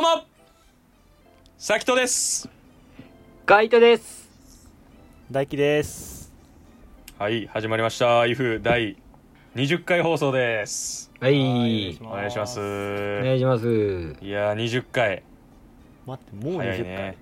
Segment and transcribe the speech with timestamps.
[0.00, 0.22] うも
[1.56, 2.48] さきとです。
[3.44, 4.28] ガイトです。
[5.28, 6.32] 大輝です。
[7.18, 8.20] はい始まりました。
[8.20, 8.96] IF 第
[9.56, 11.10] 20回放送です。
[11.18, 11.98] はい。
[12.00, 12.60] お願いします。
[12.60, 13.66] お願いします。
[14.22, 15.24] いやー20回。
[16.06, 17.18] 待ってもう20回、ね。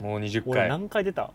[0.00, 0.68] もう20俺回。
[0.68, 1.28] 何回出た？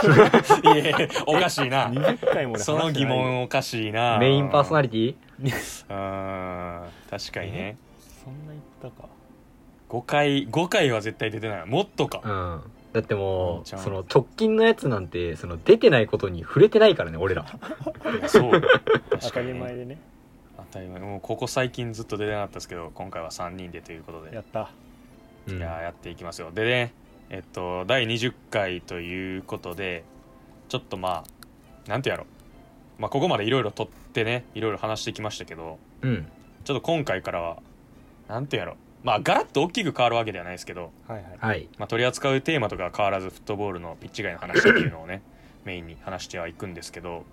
[0.64, 1.90] いやいやおかしいな。
[1.90, 4.16] 20回も俺話してそないの疑問おかしいな。
[4.16, 5.84] メインパーソナリリティ？
[6.80, 7.76] うん確かにね
[8.24, 9.08] そんな言ったか。
[9.88, 11.66] 5回5回は絶対出てない。
[11.66, 12.20] もっとか。
[12.24, 12.70] うん。
[12.92, 17.46] だってもうその直近のやつなんてその出てないことに触れてないからね俺ら。
[18.28, 18.50] そう。
[18.60, 18.70] 確
[19.10, 19.46] 当たかに。
[19.48, 19.98] ねり前でね。
[20.56, 21.00] 当たり前。
[21.00, 24.34] もうここ最近ずっと出てなかったですけど今回は3人でということで。
[24.34, 24.70] やった。
[25.48, 25.58] うん。
[25.58, 26.50] いやーやっていきますよ。
[26.52, 26.92] でね
[27.30, 30.04] えっと第20回ということで
[30.68, 32.26] ちょっとまあなんてやろ。
[32.98, 36.26] まあここまでいろいろ撮ってねいろいろ話してきましたけどうん。
[36.64, 37.58] ちょっと今回からは
[38.32, 38.76] なんてやろ。
[39.02, 41.24] まあガラッと大きく変わるわけではないですけど、はいはい。
[41.38, 41.68] はい。
[41.76, 45.22] まあ、取り扱うテーマとかは変わらずフットボールのピッチ外の話っていうのをね
[45.66, 47.24] メインに話してはいくんですけど。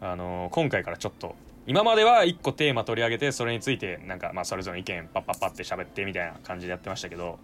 [0.00, 1.36] あのー今回からちょっと
[1.66, 7.38] 今までは1個テーマ取り上げてそれについてなんかまあそれぞれの意見パッパッパって喋ってみたいな感じでやってましたけど。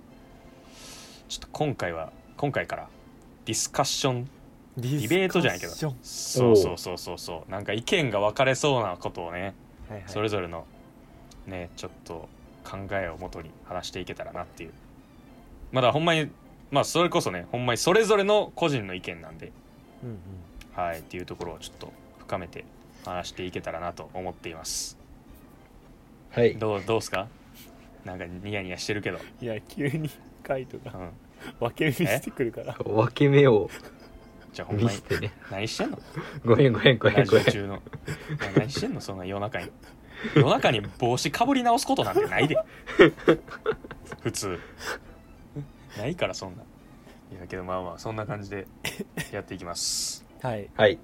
[1.28, 2.88] ちょっと今回は今回から
[3.46, 4.28] ディスカッション
[4.76, 5.72] デディベートじゃないけど。
[5.72, 7.50] そうそうそうそうそう。
[7.50, 9.54] なんか意見が分かれそうなことをね
[9.88, 10.66] はいはい、それぞれの
[11.46, 12.28] ねちょっと
[12.68, 14.72] 考えをもとに話していけたらなっていう。
[15.72, 16.30] まだほんまに
[16.70, 19.52] まあそれこそねほんまにそれぞれの個人の意見なんで。
[20.02, 20.18] うんうん。
[20.74, 22.64] はいっていうところをちょっと深めて
[23.04, 24.98] 話していけたらなと思っています。
[26.32, 26.56] はい。
[26.56, 27.28] どうどうすか？
[28.04, 30.10] なんかニヤニヤしてるけど、いや急に
[30.42, 31.10] カイトがうん、
[31.58, 32.74] 分け目してくるから。
[32.74, 33.70] 分け目を
[34.52, 34.98] じゃあほんまに
[35.50, 35.98] 何してんの？
[36.44, 37.44] ごめんごめんごめラんごめん。
[38.54, 39.00] 何してんの？
[39.00, 39.70] そんな夜中に
[40.34, 42.56] 夜中に帽子かぶり直すことなんてないで。
[44.22, 44.58] 普通。
[45.98, 46.62] ないからそんな。
[47.32, 48.66] いやけどまあまあそんな感じで
[49.32, 50.24] やっていきます。
[50.42, 50.68] はい。
[50.76, 50.98] はい。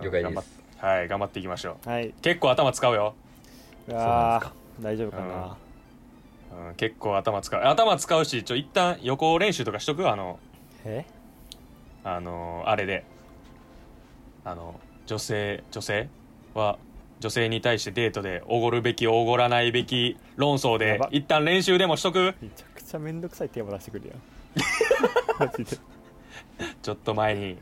[0.00, 0.22] 了解です。
[0.22, 0.44] 頑張っ
[0.78, 1.88] はい頑張っていきましょう。
[1.88, 2.14] はい。
[2.22, 3.14] 結構頭使うよ、
[3.86, 4.56] うそうなんわですか。
[4.80, 5.56] ー大丈夫かな、
[6.68, 7.62] うん、結構頭使う。
[7.62, 10.08] 頭使うしちょ一旦予行練習とかしとく？
[10.10, 10.38] あの
[10.84, 11.04] え？
[12.04, 13.04] あのあれで。
[14.44, 16.08] あの女性女性
[16.54, 16.78] は
[17.20, 22.34] 女性に対してデートでおごるべきおごらないべき論争で一旦練習でもしとく？
[22.40, 24.18] めちゃくちゃめんどくさいテーマ出してくるやん。
[25.38, 25.78] マジで
[26.82, 27.56] ちょっと前に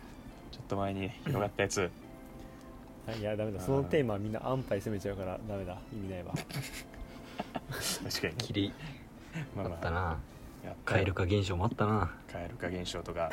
[0.52, 1.90] ちょっと前に広がったやつ。
[3.18, 3.60] いやダメだ。
[3.60, 5.76] そのテーマはみんな安牌攻めちゃうからダメだ。
[5.92, 6.32] 意味ないわ。
[8.04, 8.34] 確かに。
[8.36, 8.72] キリ
[9.56, 9.74] まあまあ。
[9.74, 10.18] あったな。
[10.84, 12.10] 蛙化現象もあったな。
[12.28, 13.30] 蛙化現象とか、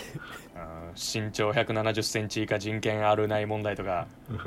[0.55, 4.07] うん身長1 7 0ンチ以下人権あるない問題とか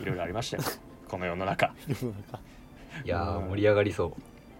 [0.00, 0.62] いろいろありましたよ。
[1.08, 1.72] この世の中。
[3.04, 4.12] いや盛り上がりそう。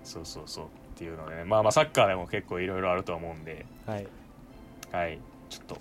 [0.04, 0.64] そうそうそう。
[0.64, 1.44] っていうのでね。
[1.44, 3.66] まあまあサッカーでも結構いろいろあると思うんで。
[3.86, 4.06] はい。
[4.92, 5.18] はい。
[5.48, 5.78] ちょっと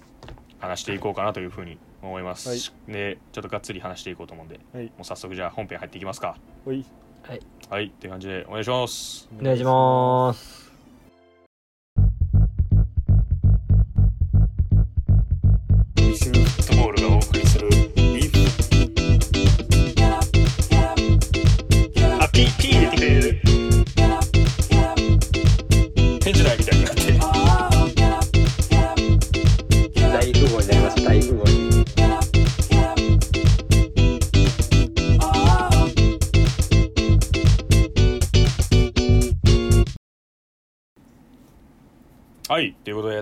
[0.60, 2.92] 話していこうかなというふうに思います、はい。
[2.92, 4.60] でちょっとがっつり話していこうと思うんで。
[4.74, 4.86] はい。
[4.86, 6.38] もう早速じゃあ本編入っていきますか。
[6.66, 6.86] おい。
[7.28, 7.86] はい。
[7.86, 9.30] っていう感じでお願いします。
[9.40, 10.65] お願いします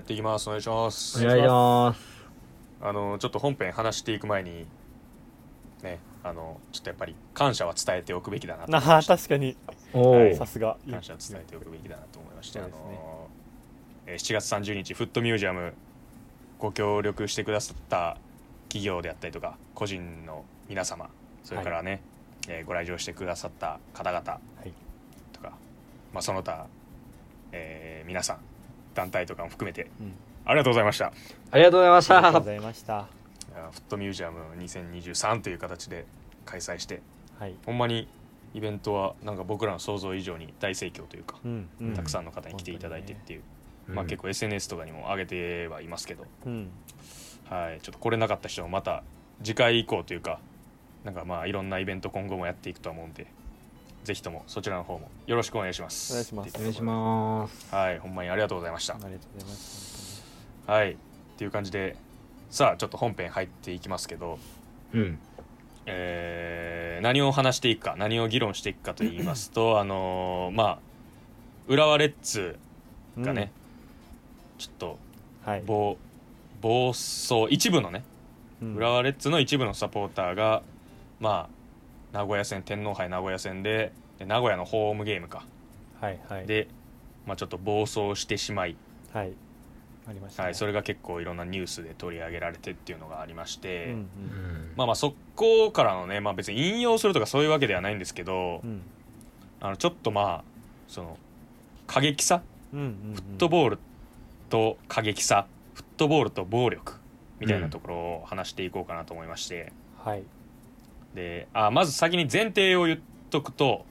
[0.04, 0.48] っていきます。
[0.48, 1.24] お願いします。
[1.24, 2.00] お願いします。
[2.82, 4.68] あのちょっと本編話していく前に
[5.82, 9.16] ねあのちょっとやっぱり感謝は伝えておくべきだなと思いました。
[9.16, 9.56] 確かに。
[10.36, 13.30] さすが感謝は伝えておくべきだなと思いまして、あの
[14.06, 15.74] えー7月30日フットミュージアム
[16.60, 18.18] ご協力してくださった
[18.68, 21.10] 企業であったりとか個人の皆様
[21.46, 22.02] それからね、
[22.50, 24.74] えーご来場してくださった方々はい。
[25.32, 25.54] とか、
[26.12, 26.68] まあ、その他、
[27.54, 28.38] えー皆さん
[28.94, 29.90] 団体とかも含めて。
[30.00, 30.14] うん。
[30.46, 31.06] ありがとうございました。
[31.06, 31.12] い
[31.52, 32.18] ありがとうございました。
[32.18, 32.94] ありがとうございました。
[32.94, 36.06] やフットミュージアム2023という形で
[36.46, 37.02] 開催して。
[37.40, 37.56] はい。
[37.66, 38.08] ほんまに
[38.54, 41.94] イベントはなんか僕らの想像以上に大盛況というか、うんうん。
[41.94, 43.42] たくさんの方に来ていただいてっていう、
[43.90, 46.70] うんまあ、結構 SNS とかにも上げてはいますけど、うん。
[47.50, 49.04] はい、ちょっと来れなかった人もまた
[49.44, 50.40] 次回以降というか
[51.04, 53.28] なんかまあいろんなイベント今後もやっていくと思うんで
[54.04, 56.14] ぜひともそちらの方もよろしくお願いします。
[56.14, 56.56] お願いします。
[56.58, 57.68] お願いします。
[57.70, 58.96] すはいほんまにありがとうございました。
[58.96, 60.24] ありがとうございます。
[60.68, 60.92] はい。
[60.92, 60.96] っ
[61.38, 61.96] ていう感じで
[62.50, 64.40] さあちょっと本編入っていきますけど
[64.94, 65.20] うん。
[65.86, 70.80] えー何を話していくか何を議論していくかと言いますとあのーまあ
[71.68, 72.58] 浦和レッズ
[73.20, 73.52] がね、
[74.58, 74.98] ちょっと
[75.46, 75.62] うんはい。
[75.66, 75.98] 暴
[76.62, 78.04] 暴走一部のね
[78.62, 78.76] うん。
[78.76, 80.62] 浦和レッズの一部のサポーターが
[81.20, 81.63] まあ
[82.14, 85.46] 名古屋戦天皇杯名古屋戦でで名古屋のホームゲームか。
[86.00, 86.46] はいはい。
[86.46, 86.68] で、
[87.26, 88.76] まあ、ちょっと暴走してしまい、
[89.12, 89.34] はい。
[90.08, 90.46] ありましたね。
[90.48, 94.08] はい、それが結構いろんなニュースで取り上げられてっていうのがありまして、うんうん。
[94.76, 98.82] まあまあそこからのね、まあ、別に引用するとかそういうわけではないんですけど、うん。
[99.60, 100.44] あのちょっとまあ
[100.88, 101.18] その
[101.88, 102.44] 過激さ？
[102.74, 103.16] うんうんうん。
[103.16, 103.80] フットボール
[104.50, 105.48] と過激さ？
[105.74, 107.00] フットボールと暴力？
[107.40, 110.24] みたいなところを話していこうかなと思いまして、はい
[111.16, 113.00] であまず先に前提を言っ
[113.30, 113.86] とくと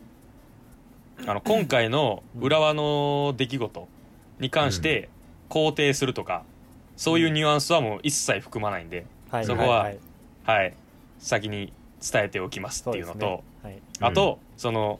[1.27, 3.89] あの今回の浦和の出来事
[4.41, 5.09] に関して
[5.49, 6.45] 肯定するとか、
[6.97, 9.45] そういうニュアンスはもう一切含まないんで、はい。
[9.45, 9.69] そこはい。
[9.69, 9.99] はい。
[10.45, 10.75] はい、
[11.19, 13.43] 先に伝えておきますっていうのとね。
[13.63, 13.83] はい。
[14.01, 14.99] あと、その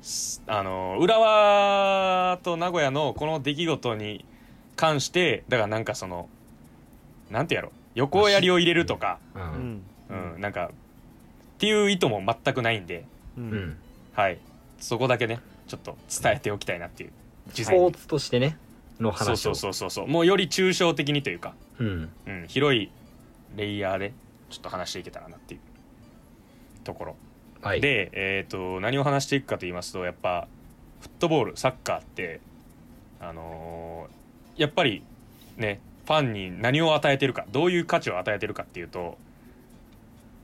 [0.00, 4.24] すあの浦和と名古屋のこの出来事に
[4.76, 6.28] 関してだからなんかその
[7.30, 7.72] なんてやろ。
[7.94, 9.82] 横槍を入れるとか、ううんん。
[10.34, 10.70] うん、なんか
[11.60, 13.04] っていう意図も全くないんで、
[13.36, 13.50] ううん。
[13.50, 13.76] ん
[14.14, 14.38] はい、
[14.78, 17.10] そこだけねちょっと伝えておきたいなっていう
[17.52, 18.56] 事ス前にポーツとしてね
[18.98, 19.36] の話を。
[19.36, 20.08] そうそうそうそう。
[20.08, 22.08] もうより抽象的にというか、うん。
[22.26, 22.90] うん、広い
[23.56, 24.14] レイヤーで
[24.48, 25.60] ちょっと話していけたらなっていう。
[26.82, 27.16] ところ。
[27.60, 27.82] はい。
[27.82, 30.48] で、えー、と何を話していくかと言いますとやっぱ
[31.02, 32.40] フットボールサッカーって、
[33.20, 34.20] あのー
[34.56, 35.02] やっぱり
[35.56, 39.16] ねファンに何を与えてるかどういう価値を与えてるかっていうと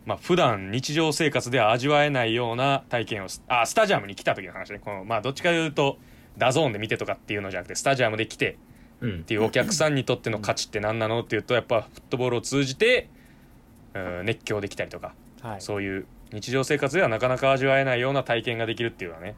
[0.06, 4.78] まあ普段日常生活では味わえないような体験をすあスタジアムに来た時の話ね。
[4.78, 5.98] この、まあ、どっちかというと
[6.38, 8.56] DAZN で見てとかっていうのじゃなくてスタジアムで来て
[9.00, 9.20] うん。
[9.20, 13.10] っていうお客さんにとっての価値って何なのっていうとやっぱフットボールを通じて、
[13.94, 15.60] うん、熱狂できたりとかはい。
[15.60, 19.34] そういう日常生活ではなかなか味わえないような体験ができるっていうのはね、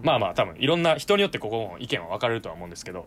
[0.00, 0.06] うん。
[0.06, 3.06] まあまあ多分いろんな人によってここも意見は分かれるとは思うんですけど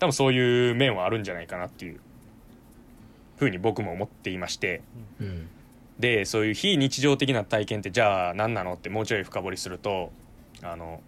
[0.00, 2.00] 多分そういう面はあるんじゃないかなっていう
[3.38, 4.82] ふうに僕も思っていまして。
[5.18, 5.48] うん
[6.02, 10.10] でそういう非日常的な体験ってじゃあ何なのってもうちょい深掘りすると
[10.60, 11.00] あの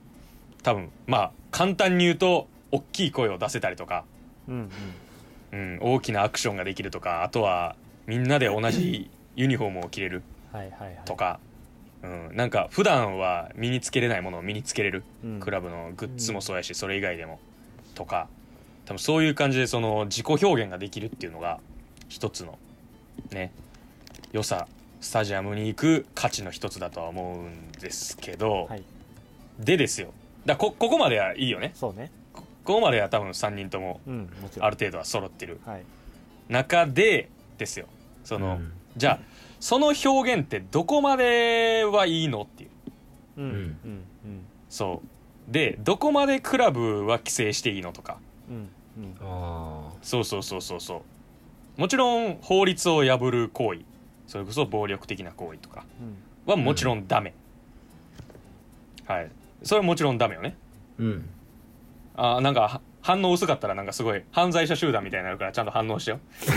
[0.63, 4.05] 多分まあ簡単に言うと大きい声を出せたりとか、
[4.49, 4.71] うんうん。
[5.53, 7.77] うん、大きなアクションができるとかあとは
[8.07, 10.99] みんなで同じユニフォームを着れるはいはいはい。
[11.05, 11.41] とか、
[12.03, 15.41] うん、なんか普段は身につけれないものを身につけれる、うん。
[15.41, 17.41] クラブのグッズもそうやし、それ以外でも。
[17.95, 18.29] とか
[18.87, 21.61] 多分そういう感じでその自己表現ができるっていうのが
[22.09, 22.59] 一つの
[23.31, 23.53] ね
[24.33, 24.67] 良さ
[25.05, 28.83] スタジアムに行く価値の一つだとは思うんですけど、はい。
[29.59, 30.15] でですよ。
[30.47, 31.73] だこここまではいいよね。
[31.75, 32.11] そうね。
[32.33, 34.67] こここまでは多分3人ともうんもちろん。
[34.67, 35.61] ある程度は揃ってる。
[35.67, 35.83] はい。
[36.49, 37.29] 中で
[37.59, 37.87] ですよ。
[38.25, 38.73] その、うん。
[38.97, 39.19] じゃあ
[39.61, 42.71] その表現ってどこまではいいのっていう。
[43.37, 43.45] うん。
[43.45, 43.53] うん。
[43.53, 43.59] うん。
[43.59, 44.41] うん。
[44.71, 45.03] そ
[45.51, 45.53] う。
[45.53, 48.17] でどこまでクラブは規制していいのとか。
[48.49, 48.57] うん。
[48.57, 49.17] うん。
[49.21, 51.03] あそうそうそうそうそ
[51.77, 51.81] う。
[51.81, 53.81] もちろん法律を破る行為
[54.27, 55.85] それこそ暴力的な行為とか
[56.47, 56.51] うん。
[56.51, 57.35] はもちろんダメ、
[59.07, 59.31] はい。
[59.63, 60.57] それはもちろんダメよね。
[60.99, 61.29] ーうん。
[62.17, 66.21] あーなんかは反応薄かったらなんかすごい犯罪者集団みたいになるからちゃんと反応してよ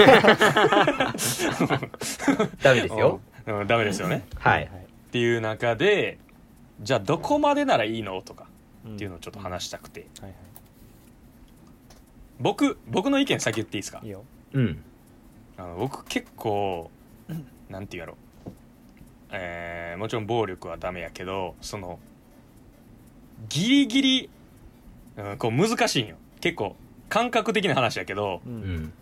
[2.64, 3.20] ダメですよ。
[3.46, 4.26] うん、うんダメですよね。
[4.38, 4.64] はい。
[4.66, 4.70] っ
[5.12, 6.20] ていう中で
[6.82, 8.46] じゃあどこまでならいいのとか
[8.88, 10.08] っっていうのをちょっと話したくて。
[10.22, 10.36] はいは
[12.40, 14.00] 僕僕の意見先言っていいですか？
[14.04, 14.24] いいいよ。
[14.54, 14.84] うん
[15.58, 16.92] あの僕結構
[17.70, 18.18] なんて言うやろ。
[19.32, 22.00] えーもちろん暴力はダメやけどその
[23.50, 24.30] ギリギリ、
[25.18, 26.16] うん、こう難しいんよ。
[26.40, 26.76] 結構
[27.10, 28.76] 感覚的な話やけどううん。
[28.86, 28.94] ん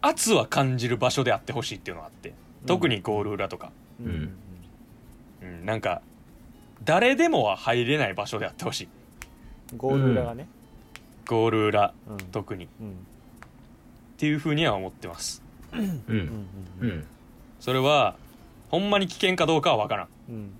[0.00, 2.32] 圧は感じる場所であってほしいっていうのがあって
[2.66, 4.34] 特にゴール裏とか、うん。
[5.42, 5.48] うん。
[5.60, 6.02] うん、なんか
[6.84, 8.88] 誰でもは入れない場所であってほしい。
[9.76, 10.48] ゴール裏がね。
[11.28, 12.18] ゴール裏うん。
[12.32, 12.64] 特に。
[12.64, 12.96] っうん。
[14.18, 15.42] ていうふうには思ってます。
[15.72, 15.84] ううん。
[15.86, 16.04] んう
[16.80, 17.06] うんん
[17.62, 18.16] それは
[18.72, 20.08] ほんまに危険かどうかは分からん。
[20.30, 20.50] うん。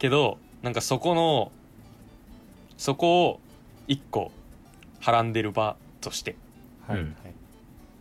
[0.00, 1.52] けどなんかそこの
[2.76, 3.40] そこを
[3.86, 4.32] 一個
[4.98, 6.34] はらんでる場として
[6.88, 7.06] はい。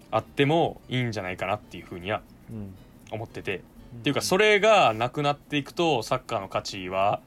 [0.10, 2.74] あってもいいんじゃないかなっていうふうにはうん。
[3.12, 3.58] 思ってて。
[3.58, 3.62] っ
[4.02, 7.20] ていうかそれがなくなっていくとサッカーの価値は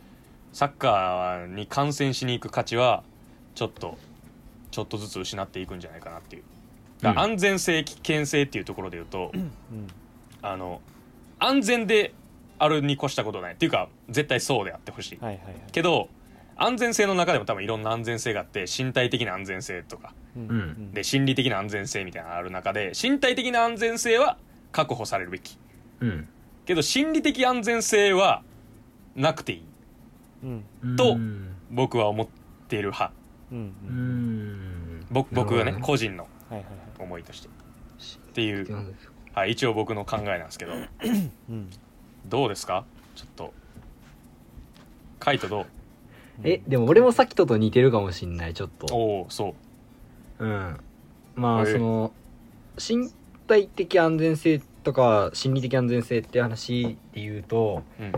[0.52, 3.04] サッカーに観戦しに行く価値は
[3.54, 3.96] ちょっと
[4.72, 6.42] ちょっとずつ失っていくんじゃないかなっていう。
[7.00, 7.30] だからうん。
[7.34, 9.52] 安全性危険性っていうところで言うとうん
[10.44, 10.82] あの
[11.38, 12.12] 安全で
[12.58, 13.54] あるに越したことない。
[13.54, 15.18] っていうか絶対そうであってほしい。
[15.20, 15.54] はいはいはい。
[15.72, 16.08] けど
[16.56, 20.12] 安全性の中でも多分いろんな安全性があって身体的な安全性とか。
[20.36, 20.48] うん。
[20.48, 20.92] うん。
[20.92, 24.36] で心理的な安全性みたいなのがある中で身体的な安全性は
[24.70, 25.58] 確保されるべき。
[26.00, 26.28] うん。
[26.66, 28.42] けど心理的安全性は
[29.16, 29.64] なくていい。
[30.44, 30.64] うん。
[30.82, 31.54] うんとうん。
[31.70, 32.28] 僕は思っ
[32.68, 33.12] てる派。
[33.50, 37.02] うん僕僕がね個人のはいはいはい。
[37.02, 37.48] 思いとして。
[37.48, 37.50] っ
[38.34, 38.66] ていう、
[39.34, 40.72] はい、一応僕の考えなんですけど。
[41.50, 41.68] うん。
[42.26, 42.84] どうですか？
[43.16, 43.52] ちょっと。
[45.18, 45.66] カイトどう？
[46.44, 48.94] えでも俺もさっきとと似てるかもしんないちょっと。
[48.94, 49.54] おおそ
[50.38, 50.44] う。
[50.44, 50.76] うん。
[51.34, 52.12] まあえその
[52.78, 53.10] 身
[53.48, 58.12] 体的安全性とか心理的安全性って話で言うとうん。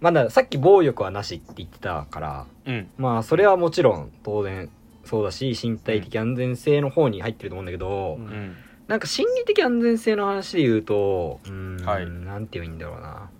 [0.00, 2.90] まださっき暴力はなしって言ってたからうん。
[2.98, 4.68] まあそれはもちろん当然
[5.04, 8.56] そうだし身体的安全性の方に入ってると思うんだけど、うんうん
[8.90, 12.10] なんか心理的安全性の話で言うとうーん、はい。
[12.10, 13.30] なんて言えばいいんだろうな。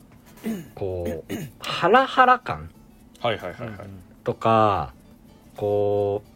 [0.77, 2.71] こうハラハラ感。
[3.19, 3.79] はいはいはいはい。
[4.23, 4.95] とか
[5.57, 6.31] こう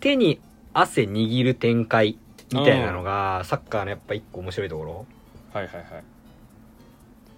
[0.00, 0.40] 手に
[0.74, 2.18] 汗握る展開
[2.52, 5.06] みたいなのがサッカーのやっぱ一個面白いところ。
[5.52, 5.84] はいはいはい。
[6.00, 6.02] っ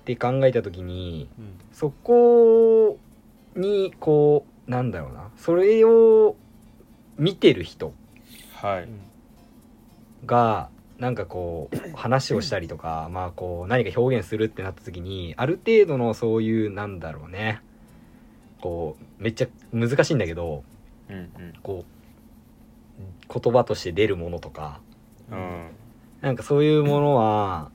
[0.06, 1.60] て考えた時にうん。
[1.74, 2.98] そこ
[3.54, 5.28] にこうなんだろうな。
[5.36, 6.36] それを
[7.18, 7.92] 見てる人
[8.54, 8.88] はい。
[10.24, 10.70] が
[11.02, 17.60] なんかこう話をしたりとかまあこう何か表現するってなった時にある程度のそういうなんだろうね。
[18.60, 20.62] こうめっちゃ難しいんだけど
[21.10, 21.30] うんうん。
[21.60, 21.84] こ
[23.00, 24.80] う言葉として出るものとか
[25.28, 25.70] うん。
[26.20, 27.72] なんかそういうものは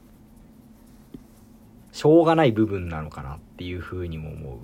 [1.92, 4.58] しょうがない部分なのかなっていうふうにも思う。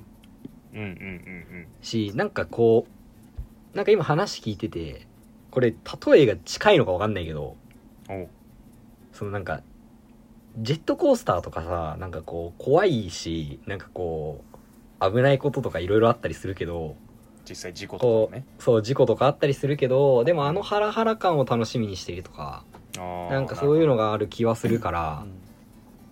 [0.74, 2.88] うんうんうんしなんかこ
[3.74, 5.06] うなんか今話聞いてて
[5.52, 7.58] これ例えが近いのか分かんないけど
[9.14, 9.62] そのなんか
[10.58, 14.44] ジェットコースターとかさなんかこう怖いしなんかこ
[15.02, 16.96] う危ないこととかいろいろあったりするけど
[17.48, 18.46] 実際事故とこかもね。
[18.60, 22.64] うそう事故とかあったりするけどでもあのハラハラ感を楽しみにしているとか
[23.30, 25.44] なんかそういうのがある気はするからうん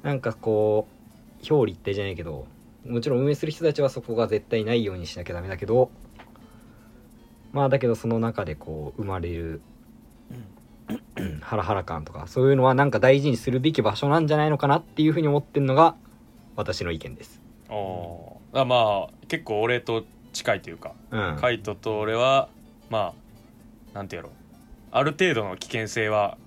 [0.03, 2.47] なんかこう表裏一体じゃないけど
[2.85, 5.91] もちろん運営する人たちはそこが絶対ないようにしなきゃダメだけど
[7.51, 9.61] まあだけどその中でこう生まれる、うん
[11.51, 15.97] ハラハラ感とかそういうのはなんか大事にするべき場所なんじゃないのかなっていうふうに思ってるのが
[16.55, 17.41] 私の意見です。
[18.53, 22.47] あまあ結構俺と近いというかうん、カイトと俺は
[22.89, 23.13] ま
[23.93, 24.21] あなんていう。
[24.21, 24.29] の
[24.93, 26.37] ある程度の危険性は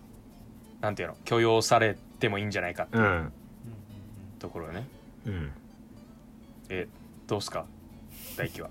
[0.80, 1.08] なんていう。
[1.10, 3.32] の許容されてもいいんじゃないかってう、いうん。
[4.38, 4.88] ところよね、
[5.26, 5.50] うん、
[6.70, 6.88] え
[7.26, 7.66] どうすか？
[8.38, 8.70] 大輝は。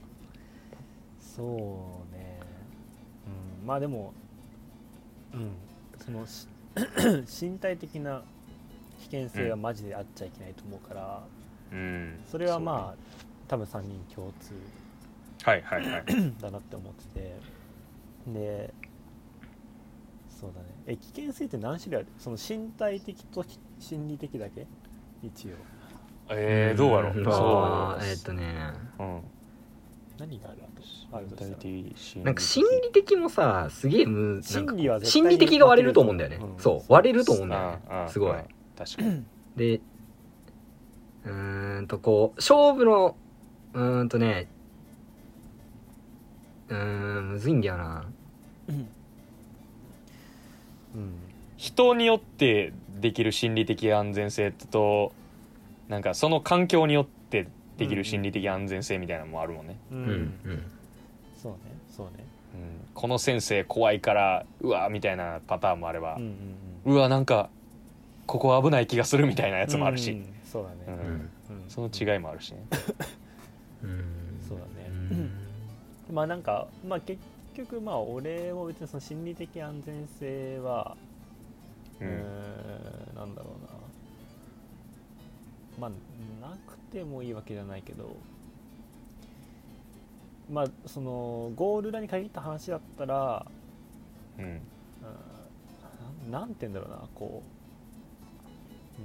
[1.19, 1.43] そ
[2.11, 2.39] うね。
[3.61, 3.67] うん。
[3.67, 4.15] まあでも
[5.35, 5.51] うん
[6.05, 6.47] そのし
[7.43, 8.23] 身体的な
[8.99, 11.23] 危険性はマジであっちゃいけないと思うから、
[11.71, 12.19] うん。
[12.25, 13.15] それはまあ
[13.47, 14.53] 多分3人共通
[15.45, 16.03] あはいはいはい。
[16.41, 17.35] だなって思ってて。
[18.33, 18.73] で
[20.29, 20.67] そうだね。
[20.87, 22.07] え危険性って何種類ある？
[22.17, 23.45] その身体的と
[23.79, 24.65] 心理的だけ？
[25.21, 25.55] 一応。
[26.29, 27.23] えー、どうやろう、ん。
[27.23, 28.55] そあーえーっとね。
[28.99, 29.21] う、うん、
[30.17, 30.57] 何がある？
[32.23, 36.59] なんか心理的もさすげえむ心理は心に理的が割れると思うんだよね、うん。
[36.59, 38.09] そう割れると思うんだよね。
[38.09, 38.35] すごい。
[38.77, 39.23] 確かに。
[39.55, 39.79] で
[41.25, 43.15] うーんとこう勝負の
[43.73, 44.47] うーんとね
[46.69, 48.05] うーんむずいんだよな。
[48.69, 48.87] うん。
[51.57, 55.13] 人によってできる心理的安全性と
[55.87, 57.47] なんかその環境によって
[57.77, 60.71] できる心理的安全性みたいなのもあるもんね、う、うんんうん。
[61.41, 61.57] そうね
[61.95, 62.25] そうね。
[62.53, 66.29] うん、この先生怖いからうわみたいなパターンもあればうん、うん
[66.85, 66.93] うん。
[66.93, 67.49] うわなんか
[68.25, 70.93] ここ危ない気がするみたいなやつもあるし、うんそうだね、うん。
[70.93, 70.99] うん。
[71.09, 72.65] うんその違いもあるしね、
[73.83, 74.39] うん。
[74.47, 74.89] そうだね。
[76.09, 76.15] うん。
[76.15, 77.19] まあなんかまあ結
[77.55, 80.95] 局まあ俺も別にその心理的安全性は
[81.99, 83.69] ううんーんなんだろうな。
[85.79, 85.89] まあ
[86.47, 88.15] なくてもいいわけじゃないけど。
[90.51, 93.45] まあそのゴール裏に限った話だったら
[94.37, 94.45] うん。
[94.45, 94.61] うん
[96.31, 97.43] なんて言うんだろうなこ
[98.99, 99.01] う。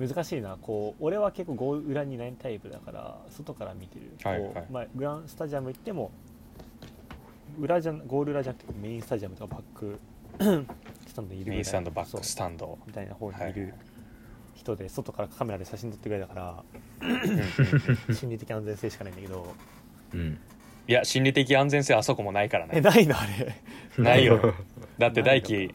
[0.00, 0.08] うん。
[0.08, 1.04] 難しいなこう。
[1.04, 4.66] 俺は結構ゴール裏にいないタイプだから外から見てる、はいはい。
[4.70, 6.12] まあ、グランスタジアム行っても
[7.58, 9.98] 裏じゃゴール裏じゃなくてメインスタジアムとかバック
[11.08, 12.78] スタンドにいるスタンドバックスタンド。
[12.86, 13.74] みたいな方にいる
[14.58, 16.62] 人で外からカメラで写真撮ってくれだから
[18.14, 19.54] 心理的安全性しかないんだけど。
[20.14, 20.38] うん。
[20.86, 22.72] いや心理的安全性あそこもないからね。
[22.76, 23.16] えないの？
[23.18, 24.02] あれ。
[24.02, 24.54] ないよ。
[24.98, 25.74] だって大輝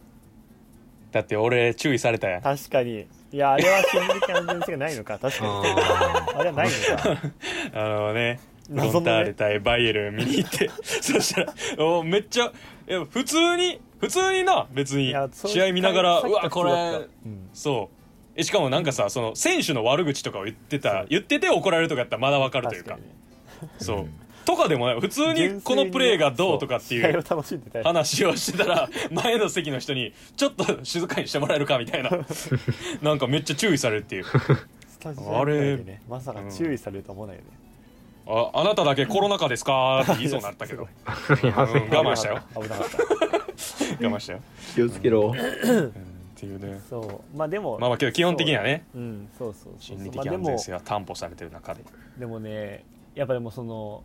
[1.11, 2.41] だって俺注意されたやん。
[2.41, 3.05] 確かに。
[3.31, 5.17] いやあれは心理的安全性がないのか。
[5.19, 5.51] 確かに。
[5.51, 7.21] ああれはないのか。
[7.79, 11.53] あのね謎のターレ対バイエルン見に行ってそしたら
[11.85, 12.45] おめっちゃ
[12.87, 15.13] いや普通に普通にな別に。
[15.33, 17.49] 試合見ながらうわこれうん。
[17.53, 17.95] そう。
[17.99, 18.02] え
[18.41, 22.97] しかもなんかさその選手の悪口とかを言ってた言ってて怒られるとかやったらまだわかるというか。
[23.79, 24.07] そう。
[24.45, 24.99] とかでもない。
[24.99, 27.23] 普通にこのプレーがどうとかっていう
[27.83, 32.09] 話をしてたら 前の席の人にちょっと静かにしてもらえるかみたいな。
[33.01, 34.23] なんかめっちゃ注意されるっていう。
[34.25, 36.01] スタジアム内でね。
[36.09, 37.47] まさか注意されるとは思わないよね、
[38.27, 40.01] ああなただけコロナ禍ですか？
[40.01, 40.89] って言いそうになったけど、 うん
[41.49, 42.41] 我慢したよ。
[42.55, 42.97] 危なかった。
[42.97, 44.39] 我慢したよ、
[44.75, 45.33] 気をつけろ。
[45.63, 45.93] うん
[46.35, 46.81] っていうね。
[46.89, 47.37] そう。
[47.37, 48.85] まあでもまあまあけど基本的にはね。
[48.91, 51.83] そううんそうそうそう心理的安全性は担保されてる中で。
[52.17, 52.83] でもね
[53.15, 54.03] やっぱでもその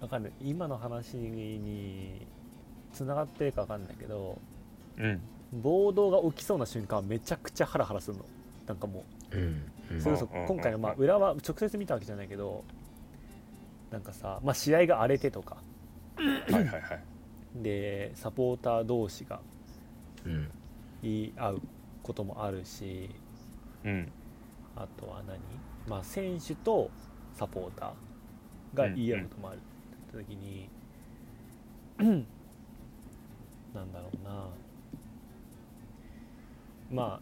[0.00, 0.32] わかんない。
[0.42, 2.26] 今の話に
[2.92, 4.38] つながってるかわかんないけど
[4.98, 5.20] うん。
[5.52, 8.24] 暴動が起きそうな瞬間はめちゃくちゃハラハラするの。
[8.66, 9.36] なんかもう。
[9.36, 9.40] ん。
[9.40, 9.44] う
[9.92, 12.64] うんそれこそ今回のまあ裏は直接見たわけじゃないけど
[13.90, 15.58] なんかさ、まあ、試合が荒れてとか。
[16.16, 16.82] はいはいはい。
[17.62, 19.40] でサポーター同士が
[20.24, 20.50] うん
[21.02, 21.62] 言い合う
[22.02, 23.10] こともあるし
[23.84, 24.12] うん。
[24.76, 25.38] あとは何、
[25.86, 26.90] まあ、選手と
[27.34, 29.60] サポーターが言い合うこともあるっ
[30.12, 30.68] て時に、
[31.98, 34.48] なんだろうな。
[36.90, 37.20] ま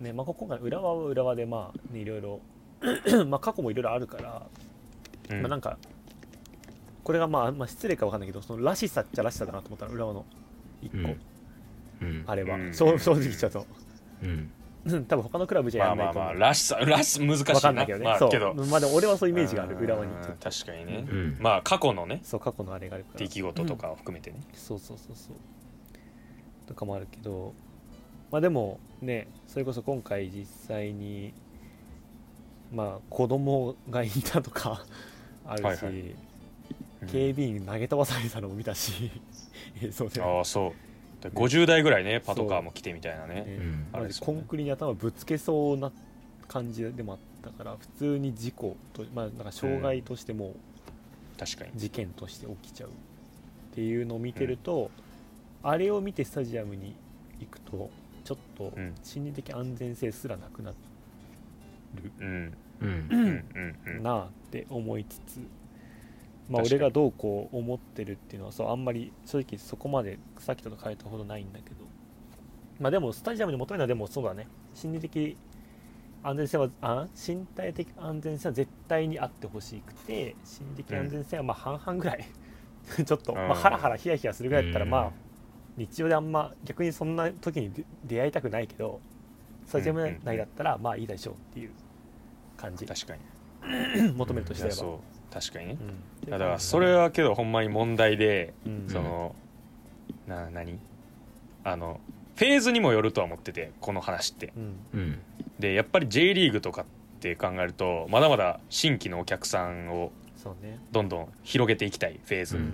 [0.00, 2.40] あね、まあ、今回浦和は浦和でまあ、ね、いろいろ
[3.26, 4.46] まあ過去もいろいろあるから、
[5.30, 5.42] うん。
[5.42, 5.78] まあ、なんか
[7.04, 10.24] これがまあ、まあ、失礼か分かんないけどそのらしさっちゃらしさだなと思ったの浦和の
[10.82, 11.20] 一個、うんうん
[12.26, 12.74] あれは、うん。
[12.74, 13.66] そう正直ちゃうと。
[14.22, 14.50] うん。
[14.86, 15.04] うん。
[15.06, 17.54] 多分他のクラブじゃまあまあやらないと思う、まあらしさらし難しいな。
[17.54, 18.28] 分かんないけどね、そう。
[18.28, 18.54] まあけど。
[18.54, 21.36] まあでも俺はそういうイメージがある浦和にうん確かにね、うん。
[21.40, 22.20] まあ過去のね。
[22.22, 23.18] そう過去のあれがあるから。
[23.18, 25.36] 出来事とかを含めてね、そうそうそうそう。
[26.66, 27.54] とかもあるけど。
[28.30, 31.32] まあでもねそれこそ今回実際に
[32.72, 34.84] まあ子供がいたとか
[35.46, 35.92] あるし、はいはい。
[37.02, 37.08] うん。
[37.08, 39.10] 警備員投げ飛ばされたのも見たし
[39.82, 40.22] 映像で。
[40.22, 40.70] ああそう。
[40.70, 40.76] で
[41.22, 43.34] 50代ぐらいねパトカーも来てみたいなね。
[43.34, 43.58] ね
[43.94, 44.10] うね。
[44.20, 45.92] コンクリに頭ぶつけそうな
[46.48, 50.54] 感じでもあったから普通に事故とまあなんか障害としても
[51.38, 51.70] 確かに。
[51.74, 52.92] 事件として起きちゃうっ
[53.74, 54.90] ていうのを見てると、
[55.62, 56.94] あれを見てスタジアムに
[57.40, 57.90] 行くと
[58.24, 58.94] ちょっとうん。
[59.02, 60.76] 心理的安全性すらなくなる
[62.20, 62.54] うん。
[62.80, 63.08] うん。
[63.10, 63.44] うん。
[63.54, 63.76] うん。
[63.86, 64.02] うん。
[64.02, 65.40] なあって思いつつ、
[66.48, 71.86] まあ、俺がどうこう思ってるっていうのはそうあんまり正直そこまでさっきとか変えたほどないんだけど。
[72.78, 74.46] まあでもスタジアムに求めるのはでもそうだね。
[74.74, 75.36] 心理的
[76.22, 82.24] 安全性はあ身体的安全性は絶対にあってほしくて心理的安全性はまあ半々ぐらい、
[83.04, 84.90] ちょっと、まあ、うんハラハラヒヤヒヤするぐらいだったらうん。
[84.90, 85.12] まあ
[85.76, 89.00] 日常であんま逆にそんな時に出出会いたくないけど
[89.66, 91.70] スタジアム内だったらまあいいでしょうっていう
[92.56, 92.86] 感じ。
[92.86, 94.12] 確かに。
[94.14, 95.15] 求めるとしてれば。
[95.38, 95.76] 確かにね。
[96.24, 96.28] うん。
[96.28, 98.84] いやだからそれはけどほんまに問題でうん。
[98.88, 99.34] その
[100.26, 100.78] な何？
[101.62, 102.00] あの
[102.36, 104.54] フェーズにもよるとは思っててこの話って。
[104.56, 104.76] うん。
[104.94, 105.18] うん。
[105.58, 106.84] でやっぱり J リーグとかっ
[107.20, 110.78] て考えるとまだまだ新規のお客さんをそうね。
[110.90, 112.72] どんどん広げていきたいフェーズ、うん。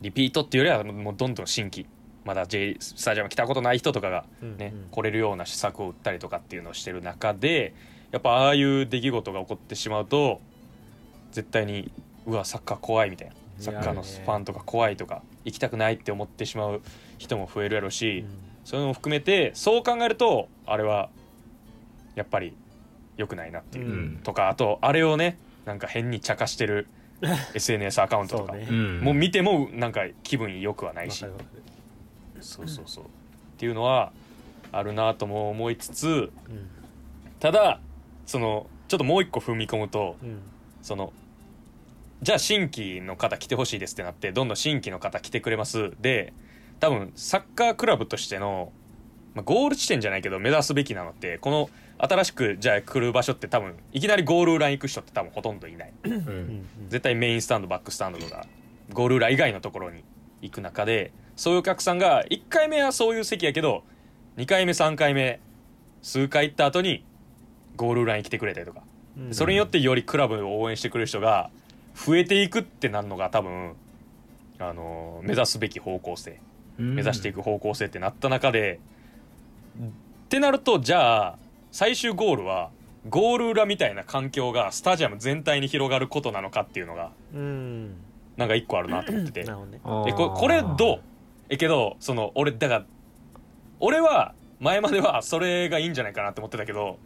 [0.00, 1.86] リピートっていうよりはもうどんどん新規。
[2.24, 4.56] まだ J スタジアム来たことない人とかがうん。
[4.56, 4.88] ね、うん。
[4.90, 7.74] 来れるような施策を打ったりとかっていうのをしてる中で
[8.10, 10.40] やっぱああいう出来事が起こってしまうと
[11.32, 11.90] 絶対に
[12.26, 13.34] うわサッカー怖いみたいな。
[13.58, 16.80] サッカーのファンとか怖いとか行きたくないって思ってしまう
[17.18, 18.24] 人も増えるやろうし、
[18.64, 21.10] そういうのも含めてそう考えるとあれは
[22.14, 22.54] やっぱり
[23.16, 24.20] 良くないなっていう、うん。
[24.22, 26.86] とかあとあれをねなんか変に茶化してる
[27.54, 28.68] SNS アカウントとか、ね。
[28.70, 29.00] うん。
[29.00, 31.24] もう見てもなんか気分良くはないし。
[32.40, 33.04] そうそうそう。
[33.04, 33.08] っ
[33.58, 34.12] ていうのは
[34.70, 36.68] あるなとも思いつつうん。
[37.40, 37.80] ただ
[38.26, 40.40] そのちょっともう一個踏み込むとうん
[40.82, 41.12] その
[42.22, 45.92] じゃあ新規の方来てほしいですってなってどんどん新規の方来てくれます。
[46.00, 46.32] で
[46.80, 48.72] 多分サッカークラブとしての、
[49.34, 55.92] まあ、ゴール地点じゃないけど目指すべきなのってこの新しくじゃあ来る場所って多分いきなりゴール裏に行く人って多分ほとんどいない。
[56.88, 58.46] 絶対メインスタンドバックスタンドとか
[58.92, 60.04] ゴール裏以外のところに
[60.42, 63.84] 行く中でそういうお客さんが1回目はそういう席やけど
[64.36, 65.40] 2回目3回目
[66.02, 67.04] 数回行った後に
[67.76, 68.82] ゴール裏に来てくれたりとか
[69.18, 69.34] うん。
[69.34, 71.50] それによってよりクラブを応援してくれる人が
[71.94, 73.74] 増えていくってなるのが多分
[74.58, 76.40] あの目指すべき方向性。
[76.78, 78.78] 目指していく方向性ってなった中で、
[79.80, 81.38] ってなるとじゃあ
[81.72, 82.70] 最終ゴールは
[83.08, 87.94] ゴール裏みたいな環境がスタジアム全体に広がることなのかっていうのがうん。
[88.36, 89.42] なんか一個あるなと思ってて。
[89.50, 89.50] ね。
[90.06, 91.00] えここれどう？
[91.48, 92.84] えけどその俺だから
[93.80, 96.98] 俺は前まではそれがいいんじゃないかなって思ってたけど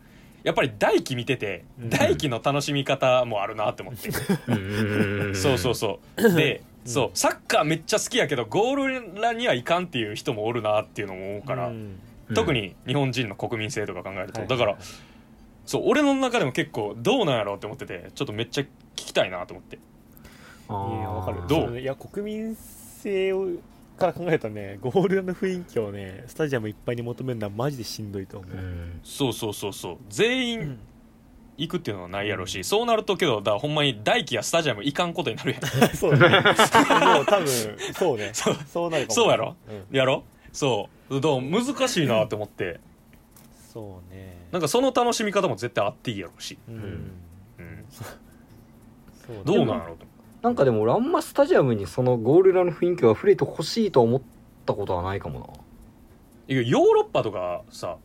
[0.43, 1.91] やっぱり大輝見ててうん。
[1.91, 4.11] 大輝の楽しみ方もあるなって思って、
[4.49, 5.37] うん。
[5.37, 6.35] そうそうそう。
[6.35, 6.91] で、うん。
[6.91, 11.99] そうサッカーめっちゃ好きやけどゴール裏にはいかんっていう人もおるなっていうのも思うから、うん。
[12.35, 14.77] 特に日本人の国民性とか考えると、はいだから
[15.65, 19.77] そう俺の中でも結構どうなんやろうって思っててちょっとめっちゃ聞きたいなと思って。
[19.77, 19.79] い
[20.69, 21.43] やわかる。
[21.47, 21.79] どう？
[21.79, 23.49] いや国民性を
[24.03, 29.01] から考えたらねゴールドの雰囲気をねスタジアムいっぱいに求めるのはマジでしんどいと思う、うん。
[29.03, 29.97] そうそうそうそう。
[30.09, 30.79] 全う員ん。
[31.59, 35.63] 行くっていうのはないやろしそうなるとけどだほんまに大輝やスタジアム行かんことになるやん。
[35.95, 36.19] そうね。
[36.19, 37.47] もう多分
[37.95, 38.31] そうね。
[38.33, 38.57] そう。
[38.67, 39.57] そうなるかもそうやろ？
[39.91, 39.97] うん。
[39.97, 40.25] やろ？
[40.53, 41.21] そう。
[41.21, 42.81] だ難しいなって思って。
[43.73, 44.49] そうね。
[44.51, 48.05] なんかその楽しみ方も絶対あっていいやろし、うん、んうん、そ
[49.29, 49.43] うね。
[49.45, 50.07] どうなんやろうと
[50.43, 54.23] なんかでも俺あんまスタジアムにそのゴール裏の雰囲気が溢れてほしいと思っ
[54.67, 55.65] たことはないかも
[56.49, 57.97] いやヨーロッパとかさ、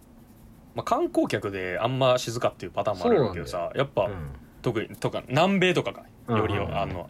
[0.75, 4.15] まあ、観光客であんま静かっていうパターンもあるけどさやっぱ、な、うん。
[4.61, 6.77] 特にとか南米とかかよりうんうんうん。
[6.77, 7.09] あの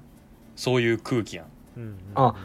[0.55, 1.45] そういう空気やん。
[1.77, 2.35] うんうんあ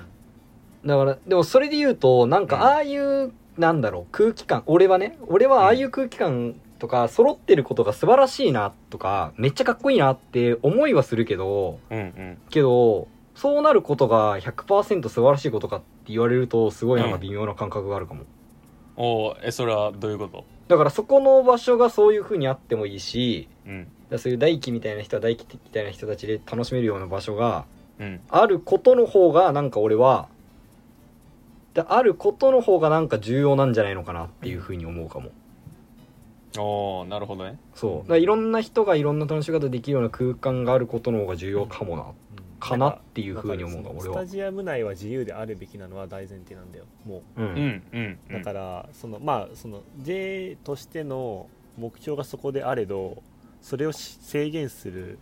[0.84, 2.48] だからでもそれで言うとなんうん。
[2.48, 4.64] かああいう、なんだろう空気感。
[4.66, 12.38] 俺はね俺はああいう空気感とか揃ってることが素晴らしいなとかめっちゃかっこいいなって思いはするけどうんうん。
[12.50, 18.24] けどそうなることが100%素晴らしいことかって言われるとすごいなんか微妙な感覚があるかも、
[18.96, 20.44] おーえそれはどういうこと？
[20.66, 23.88] だからそこの場所がそういう風にあってもいいしうん。
[24.10, 27.64] だそういう大輝みたいな人は大輝みたいな人たちで楽しめるような場所が
[28.00, 28.20] うん。
[28.28, 30.28] あることの方がなんか俺は
[31.74, 35.30] であることの方がなんか重要なんじゃないのかなっていう風に思うかも
[36.58, 37.58] おおなるほどね。
[37.74, 38.08] そう。
[38.08, 42.12] だいろんな人がいろんな楽しみ方できるような空間があることの方が重要かもなうん。
[42.60, 44.04] かなっていう風に思うが俺は。
[44.04, 47.42] スタジアム内は自由であるべきなのは大前提なんだよもう。
[47.42, 47.54] うん。
[47.54, 48.18] んうん。
[48.30, 48.38] ううん。
[48.38, 53.22] だからそのまあその J としての目標がそこであれど
[53.60, 55.18] それをし制限する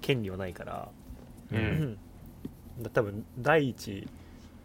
[0.00, 0.88] 権利はないから
[1.50, 1.62] ううん。
[2.78, 2.82] うん。
[2.82, 4.06] だ多分第一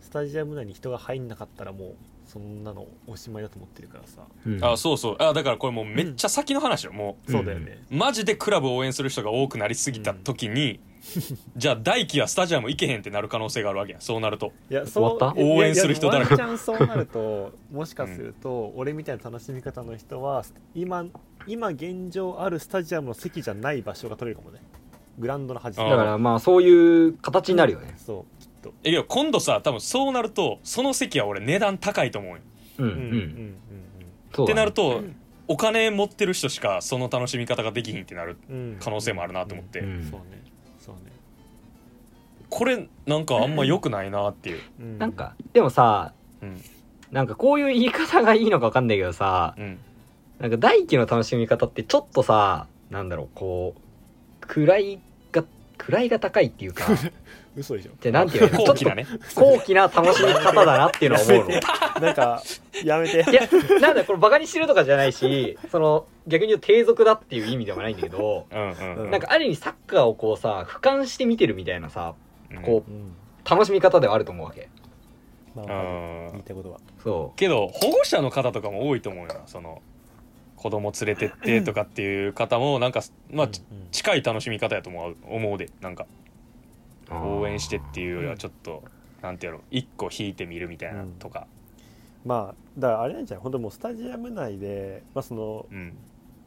[0.01, 1.95] スタジアム内に人が入んなかったらもう
[2.27, 4.63] そんなのおしまいだと思ってるからさ、うん。
[4.63, 5.15] あそうそう。
[5.19, 6.93] あだからこれもうめっちゃ先の話よ。
[6.93, 10.81] もうんそうだよね、うマジでクラブを応援する人が多くなりすぎた時に、
[11.55, 14.51] じゃあ大輝やスタジアム行けへんってなる可能性があるわけやんそうなると。
[14.69, 15.33] いや終わった？
[15.39, 20.43] いや応援する人だらけワンチャンそうなると もしかすると、俺みたいな楽しみ方の人は
[20.75, 21.05] 今
[21.47, 24.61] 今現状あるスタジアムの席じゃない場所が取れるかもね。
[25.17, 26.69] グラウンドの端あだからまあそうい
[27.07, 27.95] う形になるよね。
[27.97, 28.36] そう
[28.67, 28.73] と。
[28.83, 32.41] えいや今度さ多分そうなるとその席は俺値段高いと思うよ。
[32.79, 32.97] うんううん。
[32.97, 33.55] うんん。
[33.55, 34.59] ってそうだね。
[34.59, 35.03] なると
[35.47, 38.55] お金持ってる人しかその楽しみ方ができひんってなるうん。
[38.55, 40.43] うん可能性もあるなと思って、うんそうね。
[40.79, 41.01] そうね、
[42.49, 46.61] これなんかあんま良くないなっていう、うなんかでもさうん。
[47.11, 49.79] なんかこういう言い方がいいのか分かんないけどさうん、
[50.39, 54.99] なんか大輝の楽しみ方ってちょっとさなんだろうこう位
[55.31, 55.43] が
[55.99, 56.85] 位が高いっていうか
[57.57, 57.91] 嘘でしょ。
[57.99, 61.49] じゃなんていうの ちょっと高貴なね高貴な楽しみ方だなっていうのは思うの。
[61.49, 61.59] い
[62.01, 62.43] なんか
[62.83, 63.17] やめて。
[63.35, 63.47] や
[63.81, 69.11] なんだこれバカにしてるとかじゃないしその逆に言うと低俗だっていう意味ではないんだけどうんうんうん。
[69.11, 72.13] なんかある意味サッカーをこうさ俯瞰して見てるみたいなさ
[72.63, 73.15] こううん
[73.49, 74.69] 楽しみ方ではあると思うわけ。
[75.55, 75.65] まあ
[76.31, 76.39] 言ん。
[76.39, 76.79] いたいことは。
[77.03, 79.81] そけど保護者の方とかも多いと思うよなその
[80.57, 83.51] 子供連れてってとかっていう方もなんかまあ、うん
[83.91, 86.03] 近い楽しみ方やと思う思うでなんか。
[86.03, 86.07] う
[87.11, 88.83] 応援してっていうよりはちょっと、
[89.21, 91.11] なんてやろ一個引いてみるみたいなうん。
[91.13, 91.47] とか
[92.25, 93.43] まあだからあれなんじゃない？
[93.43, 95.97] 本当もうスタジアム内で、まあ、そのうん。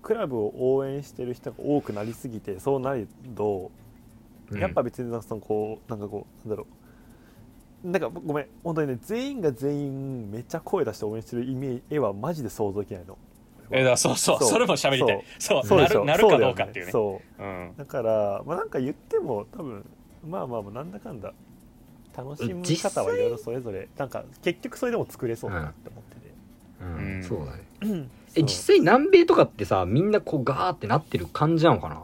[0.02, 3.70] クラブを応援してる人が多くなりすぎてそうなると、
[4.50, 4.58] うん。
[4.58, 6.66] やっぱ別になんかそのこうなんかこうなんだろ
[7.84, 7.90] う。
[7.90, 13.16] なんかごめん本当にね全員が全員めっちゃ声出して応援してるイメージ絵はマジで想像できないの。
[13.70, 15.24] えだそうそうそれも喋りたい。
[15.38, 15.66] そう。
[15.66, 16.92] そうなるなるかどうかっていうね。
[16.92, 17.42] そう。
[17.42, 17.74] うん。
[17.76, 19.84] だからまあなんか言っても多分
[20.26, 21.32] まあまあまあなんだかんだ
[22.16, 26.34] 楽しむ方はいろいろそれぞれなんか結局それでも作れそうだなって思ってて、
[26.80, 27.24] うんうん。
[27.24, 27.62] そうだね。
[27.82, 28.10] うん。
[28.34, 32.02] え実際南米とかってさみんなこうガーってなってる感じなのかな？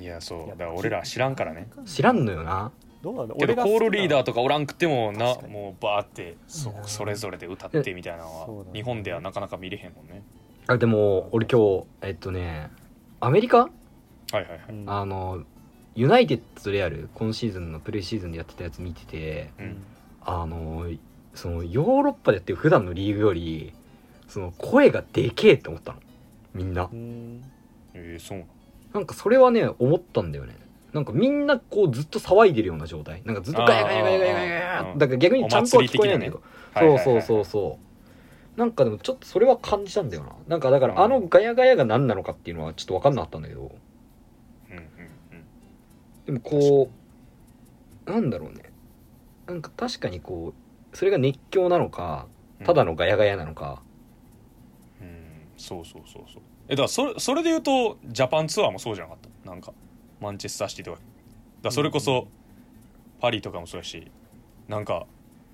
[0.00, 0.48] いやそう。
[0.48, 1.68] だから俺ら知らんからね。
[1.84, 2.72] 知らんのよな。
[3.02, 6.84] どうなんだけどコールリーダーとかかおらんくてもなもうバーってそうん。
[6.84, 10.22] それぞれで歌ってみたいなのは日本ではなかなか見れへんもんね。
[10.68, 12.70] あでも俺今日えっとね
[13.18, 13.58] アメリカ？
[13.58, 14.60] はいはいはい。
[14.86, 15.42] あの
[15.94, 19.82] ユナイテッドとレアル今シーズンのプレーシーズンでやってたやつ見ててうん。
[20.24, 20.86] あの
[21.34, 23.72] そのヨーロッパでやってる普段のリーグより
[24.28, 25.98] その声がでけえって思ったの。
[26.54, 26.88] みんな。
[26.90, 27.42] うん。
[27.94, 28.44] えー、そう
[28.94, 30.56] なんかそれはね思ったんだよね。
[30.92, 33.22] なんかみんなこうずっと騒いでるような状態。
[33.24, 36.42] なんかずっとガヤガヤガヤガヤガヤだから逆にちゃんとは聞こえないんだけど、
[36.78, 37.78] そうそうそうそ
[38.56, 38.58] う。
[38.58, 40.32] なんかでもちょっとそれは感じたんだよな。
[40.48, 43.72] なんかだかうんらあのガヤガヤが何なのかっていうのはちょっと分かんなかったんだけど
[46.26, 46.90] でもこ
[48.06, 48.70] うなんだろうね。
[49.46, 50.54] なんか確かにこ
[50.92, 52.26] うそれが熱狂なのか
[52.60, 52.66] うん。
[52.66, 53.82] ただのガヤガヤなのか、
[55.00, 55.48] うん。
[55.56, 56.42] そうそうそうそう。
[56.68, 59.50] えだからそれそれで言うとジャパンツアーもそうじゃなかった？
[59.50, 59.72] なんか
[60.20, 60.98] マンチェスターシティとか。
[60.98, 61.08] だか
[61.64, 62.28] らそれこそ、
[63.20, 64.10] パリとかもそうやし
[64.68, 65.06] なんか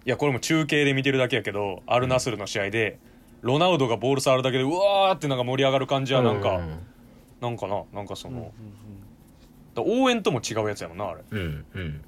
[0.04, 2.98] いやこれも中継で見てるだけやけどアルナスルの試合で、
[3.40, 6.78] ロナウドがボール触るだけでうわーってなんか盛り上がる感じはなんか、うん
[7.40, 7.84] なんかな？
[7.92, 8.52] なんかそうんうんの、だ
[9.82, 11.22] 応援とも違うやつやもんなあれ。
[11.30, 12.04] うんうん。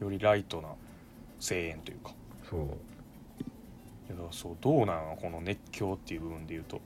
[0.00, 0.68] よりライトな
[1.40, 2.12] 声援というか。
[2.48, 2.60] そう。
[2.60, 6.80] いやそうどうなのこの熱狂っていう部分で言うと。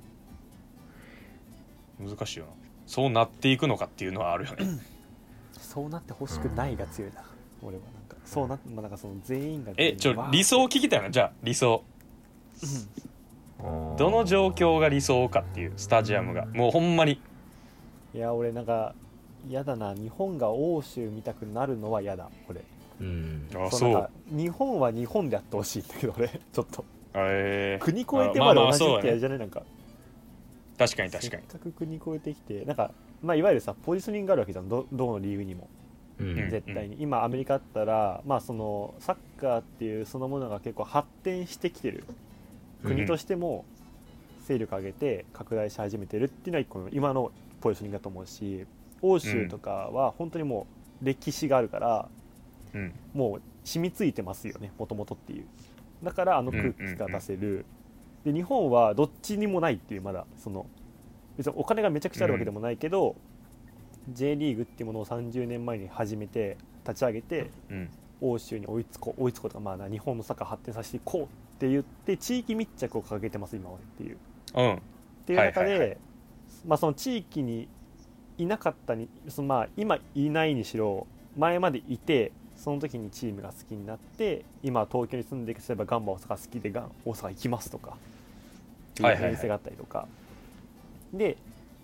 [2.00, 2.52] 難しいよな。
[2.86, 4.80] そうなっていくのかっていうのはあるよね。
[5.58, 7.22] そうなってほしくないが強いな、
[7.62, 8.16] 俺はなんか。
[8.24, 11.10] そうな,、まあ、なんかその全員がえちょ理想聞きたいな。
[11.10, 11.84] じゃあ理想。
[13.96, 16.46] どの状況が理想かっていうスタジアムが。
[16.46, 17.20] もうほんまに。
[18.14, 18.94] いや俺なんか
[19.48, 19.94] 嫌だな。
[19.94, 22.30] 日本が欧州見たくなるのは嫌だ。
[22.48, 22.62] 俺。
[23.00, 23.48] うん。
[23.54, 24.10] あそう。
[24.30, 26.28] 日本は日本でやってほしいんだけど俺。
[26.52, 26.84] ちょっと。
[27.14, 29.38] えー、国越えてまで同じってやじゃない？
[29.38, 29.62] なんか。
[30.78, 31.42] 確かに確かに。
[31.48, 34.68] せっかく国越えてきてなんかまあいわゆるさポジショニングがあるわけじゃん。
[34.68, 35.68] どどのリーグにも。
[36.18, 36.38] うん。
[36.38, 36.50] うん。
[36.50, 42.04] 絶対に、今アメリカだったらまあそのサッカーっていうそのものが結構発展してきてる。
[42.84, 43.64] 国としても
[44.44, 48.66] 勢力上げて拡大し始めてるっていうのは一個の今のポジショニングだと思うし
[49.02, 50.66] 欧州とかは本当にも
[51.02, 52.08] う歴史があるから
[52.74, 52.92] うん。
[53.12, 55.44] もう染みついてますよねもともとっていう。
[56.02, 57.64] だからあの空気が出せる、
[58.24, 60.66] で日本はどっちにもないっていうまだその
[61.36, 63.14] 別にお金がめちゃくちゃあるわけでもないけど、
[64.12, 67.88] J リーグっていうものを30年前に始めて立ち上げてうん。
[68.24, 71.26] 欧州に追いつこう追いつこうとか、まあな、日本のサッカー発展させていこうっ
[71.58, 74.16] て言って地域密着を掲げてます今はっていう。
[74.54, 74.74] うん。
[74.74, 74.78] っ
[75.26, 75.96] ていう中で、はいはいは
[76.66, 77.68] まあ、その地域に
[78.38, 87.96] いなかったにそのまあ今いないにしろ前までいてその時にチームが好きになって今東京に住んで例えばガンバ大阪好きでガン大阪行きますとか
[89.00, 89.22] いうはいはい。
[89.22, 90.06] はいお店があったりとか、
[91.12, 91.36] で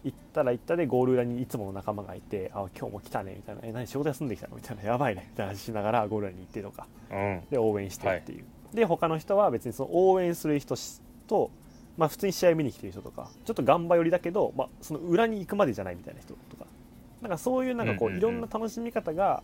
[0.04, 6.86] 行ったら行ったでゴール裏にいつもの仲間がいて「あ今日も来たね」みたいな「え何仕事休んできたの?」みたいな「やばいね」みたいな話しながらゴール裏に行ってとか。
[7.10, 7.42] うん。
[7.50, 10.76] で応援してっていう、で他の人は別にその応援する人
[11.26, 11.50] と、
[11.98, 16.66] まあ、普通に試合見に来てる人とかちょっと頑張寄りだけど、まあ、その裏に行くまでじゃないみたいな人とか。
[17.20, 19.42] なんかそういうなんかこう,、いろんな楽しみ方が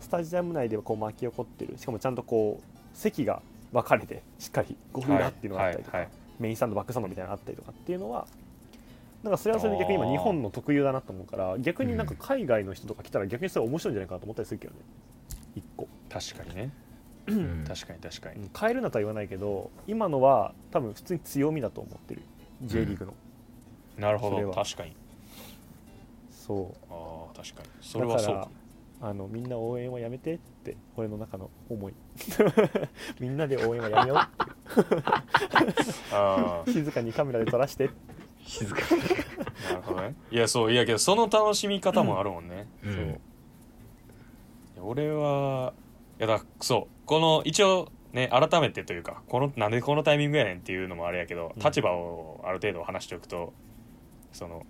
[0.00, 1.76] スタジアム内でこう巻き起こってる。
[1.76, 6.06] しかもちゃんとこう席が分かれてしっかりゴール裏っていうのがあったりとか、
[6.38, 8.26] メインスタンドバックスタンドみたいなのがあったりとかっていうのは
[9.22, 14.80] なんかそれはそれで逆に今日本の特有だなと思うから逆になんか海外の人とか来たら逆にそれ面白いんじゃないかなと思ったりするけどね。
[15.54, 15.86] 一個。
[16.08, 16.70] 確かにね
[17.26, 17.64] うん。
[17.66, 18.42] 確かに確かに。
[18.42, 18.50] うん。
[18.58, 22.22] 変えるなとは言わないけど今のは多分普通に強みだと思ってる。
[22.62, 23.14] J リーグの、
[23.98, 24.50] なるほど。
[24.52, 24.94] 確かに。
[26.30, 27.68] そああ確かに。
[27.68, 28.48] うそれはそう。
[29.00, 31.94] あのみんな応援はやめてって俺の中の思い。
[33.18, 34.16] みんなで応援はやめよ
[36.12, 37.90] あう静かにカメラで撮らして。
[38.44, 38.80] 静か
[39.70, 40.14] あなるほどね。
[40.30, 40.72] いやそう。
[40.72, 42.94] いやけどその楽しみ方もあるもんね、うん。
[42.94, 43.04] そう。
[43.04, 43.08] い
[44.76, 45.72] や俺は
[46.18, 51.62] いやだそうこの一応ね改めてというかこのなんでこのタイミングやねんっていうのもあれやけど、うん。
[51.62, 53.52] 立場をある程度話しておくと
[54.32, 54.64] その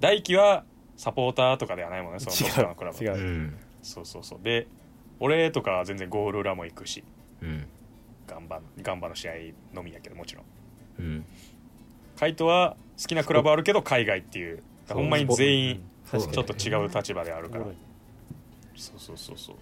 [0.00, 0.64] 大輝は
[0.96, 3.14] サポーターとかではないもんねそのどっかのクラブ違う。
[3.14, 3.56] うん。
[3.80, 4.38] そうそうそう。
[4.42, 4.66] で
[5.20, 7.04] 俺とかは全然ゴール裏も行くし
[7.42, 7.64] うん。
[8.26, 9.32] ガンバガンバの試合
[9.72, 10.44] のみやけどもちろん。
[10.98, 11.24] うん。
[12.18, 14.64] カイトは好きなクラブあるけど海外っていう。
[14.88, 17.66] ほんまに全員ちょっと違う立場であるから。
[18.74, 19.56] そうそうそうそう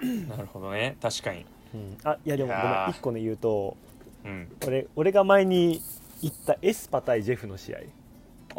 [0.28, 0.96] なるほどね。
[1.00, 1.44] 確かに。
[1.74, 1.98] うん。
[2.04, 2.90] あいやでもごめんいやー。
[2.90, 3.76] 一個ね言うと
[4.24, 4.48] うん。
[4.66, 5.80] 俺俺が前に
[6.22, 7.78] 行ったエスパ対ジェフの試合。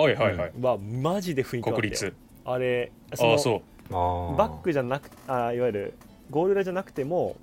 [0.01, 2.13] はいはいはい、はマジで雰囲気国立。
[2.45, 4.35] あれそのああそあー。
[4.35, 5.93] バックじゃなくあいわゆる
[6.29, 7.35] ゴール裏じゃなくても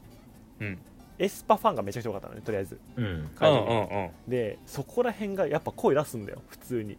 [0.61, 0.79] ううん。
[1.19, 2.79] エスパファンがめちゃくちゃ多かったのねとりあえず。
[2.97, 3.05] うん。
[3.05, 4.11] うん会場にうんうん。
[4.29, 6.99] でそこら辺がやっぱ声出すんだよ普通に。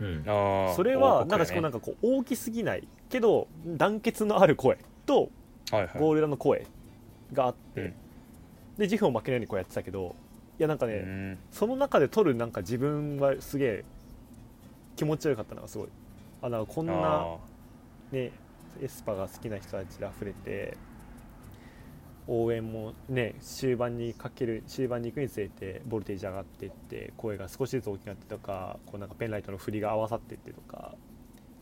[0.00, 0.24] うん。
[0.26, 5.30] ああそれはなんかしかもなんかこう大きすぎないけど団結のある声と
[5.70, 5.98] はいはい。
[5.98, 6.66] ゴール裏の声
[7.32, 7.94] があって、うん。
[8.78, 10.16] でジフも負けないようにこうやってたけど
[10.58, 11.38] いやなんかね、うん。
[11.50, 13.84] その中で撮るなんか自分はすげえ
[14.96, 15.88] 気持ちよかったのがすごい。
[16.42, 17.36] あなんかこんなあ
[18.12, 18.30] ね
[18.82, 20.76] エスパが好きな人たちで溢れて
[22.26, 30.94] 応援もね終盤にかける終盤に行くにつれてボルテージ上がっていって声が少しずつ大きくなってとかこうなんかペンライトの振りが合わさっていってとか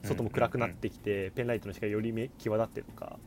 [0.04, 3.18] 外も暗くなってきて、ペンライトの光がより目際立ってとか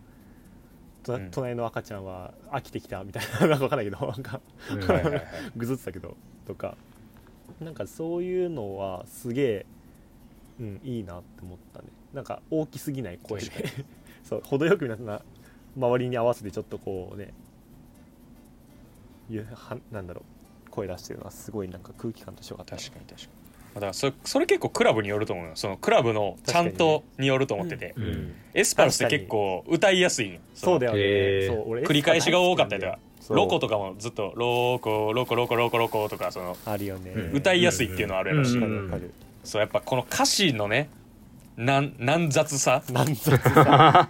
[1.06, 1.32] とうん。
[1.32, 4.42] 隣の赤ちゃんは飽きてきたみたいな なんか分かんないけどなんか。
[5.56, 6.76] ぐずってたけどとか。
[7.62, 9.66] なんかそういうのはすげえ、
[10.60, 11.88] うん、いいなって思ったね。
[12.14, 13.50] なんか大きすぎない声で。
[13.50, 13.86] 確
[14.26, 15.22] そう程よく皆さん
[15.78, 17.34] 周りに合わせてちょっとこうね。
[19.30, 20.36] ゆはなんだろう。
[20.76, 23.30] 声出してるのはすごいなんか空気感としてよかったな確かに確か
[23.76, 25.52] だからそそれ結構クラブによると思うよ。
[25.56, 28.08] そのクラブのちゃんとによると思ってて、ううん。
[28.08, 31.00] んエスパルスって結構歌いやすいそうだよね。
[31.86, 33.00] 繰り返しが多かったりとか。
[33.30, 37.12] ロコとかもずっとローコロコロコロコロコとかそのあるよね。
[37.12, 39.12] うん歌いやすいっていうのはあるやろし、うんわかるわかる。
[39.44, 40.90] そうやっぱこの歌詞のね
[41.58, 42.82] なん軟雑さ。
[42.92, 44.10] なん雑さ。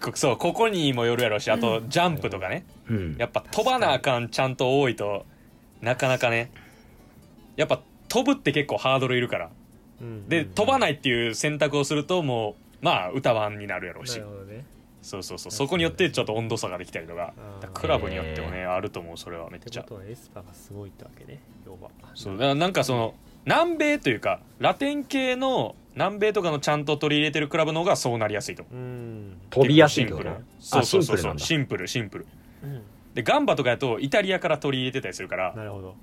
[0.00, 2.64] こ そうここにもよるやろしあとジャンプとかね。
[2.88, 3.16] うん。
[3.18, 5.26] やっぱ飛ばなあかんちゃんと多いと
[5.80, 6.50] なかなかね。
[7.56, 7.80] やっぱ
[8.12, 9.50] 飛ぶって結構ハードルいるから。
[10.02, 10.28] うん。
[10.28, 14.66] で飛ばないっていう選択をするともうまあ歌版になるやろうなしるほどね。
[15.00, 15.50] そうそうそう。
[15.50, 17.32] そこによってちょっと温度差ができたりとか。
[17.72, 19.80] クラブによってもねあると思うそれはめっちゃ。
[19.80, 21.90] ってことはエスパーがすごいってわけね要は。
[22.14, 22.34] そう。
[22.34, 23.14] だからなんかその
[23.46, 28.74] 南米というかラテン系の南米とかのちゃんと取り入れてるクラブの方がそうなりやすいと思う。
[28.74, 29.40] うん。
[29.48, 32.26] 飛びやすいって結構ことシンプルそうそうそうあシシンプルシンプル。
[32.62, 32.82] うん。
[33.14, 35.54] でガンバとかやとイタリアから取り入れてたりするから。
[35.54, 35.94] なるほど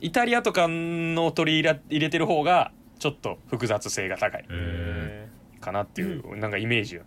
[0.00, 4.44] イタリアとかの取り入れてる方がちょっと複雑性が高い。
[5.60, 7.02] かなっていうなんかイメージよ。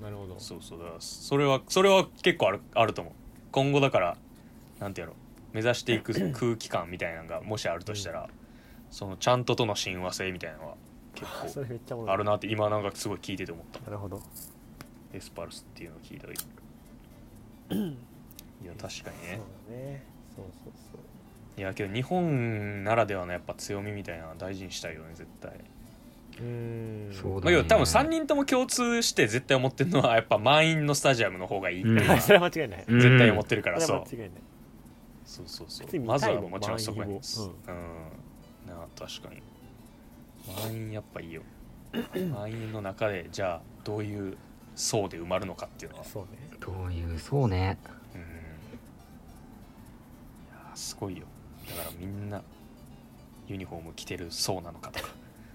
[0.00, 0.36] ーなるほど。
[0.38, 0.78] そうそう。
[0.78, 3.14] だそれはそれは結構あるあると思う。
[3.52, 4.16] 今後だから
[4.80, 5.14] なんてやろ
[5.52, 8.28] 目指していく 空気感みたいなのがもしあるとしたら、
[8.90, 10.74] そのちゃんととの親和性みたいなのは
[11.14, 11.30] 結
[11.94, 13.80] 構 あるなって今なんかすごい聞いてて思った。
[13.80, 14.20] なるほど。
[15.12, 16.46] エスパルスっていうのを聞いた時。
[18.62, 19.12] いや確かにそうね
[19.68, 20.04] だね。
[20.34, 21.00] そうそうそう
[21.56, 25.52] いやけど日本ならではのやっぱ強みみたいなのは大事にしたいよね絶対。
[26.38, 27.08] うーん。
[27.08, 27.52] まあ、そうだね。
[27.52, 32.84] 要は多分3人とも共通して絶対思ってるのはやっぱ満員のスタジアムの方がいいっていうのは それは間違いない。
[32.86, 33.00] うん。
[33.00, 34.30] 絶対思ってるからそれそうは間違いない。
[35.24, 36.00] そうそうそう。
[36.00, 37.54] まずはもちろんそこやね満員を。
[38.66, 38.76] うん。
[38.76, 39.42] なあ確かに。
[40.62, 41.42] 満員やっぱいいよ。
[42.34, 44.36] 満員の中でじゃあどういう
[44.74, 46.04] 層で埋まるのかっていうのは。
[46.04, 46.28] そうね。
[46.60, 47.78] どういうそうね。
[48.14, 48.20] うん。
[48.20, 48.24] い
[50.52, 51.24] やーすごいよ
[51.68, 52.42] だからみんな
[53.48, 55.08] ユニフォーム着てる層なのかとか。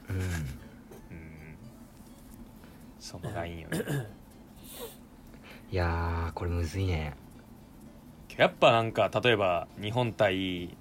[0.10, 0.16] うん。
[0.18, 0.26] うん。
[3.00, 3.80] そのラインよね。
[5.72, 7.16] いやーこれむずいね。
[8.38, 10.76] やっぱなんか例えば日本対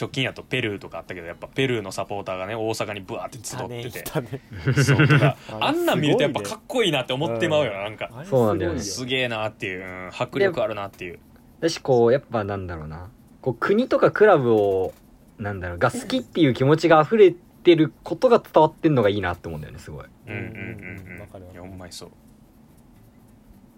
[0.00, 4.20] 直近やとペルーとかあったけどやっぱペルーのサポーターがね大阪にブワーって集ってて。
[4.20, 5.08] ねそう。
[5.08, 8.10] とかああんなん見るとやっぱかっこいいなって思ってまうよななんか。
[8.24, 8.80] そうなんだよね。
[8.80, 11.18] すすげえなっていう、うん迫力あるなっていう。
[11.60, 14.92] だしこうやっぱなんだろうなこう国とかクラブを
[15.38, 20.04] なんだろうが好きっていう気持ちが溢れてることが伝わってんのがいいなって思うんだよねすごい。
[20.26, 21.20] うんうんうんうん。
[21.20, 22.10] わかるほんまにそう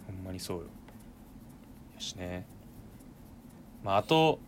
[0.06, 0.64] ほんまにそうよ。
[1.94, 2.46] やしね。
[3.84, 4.38] まああと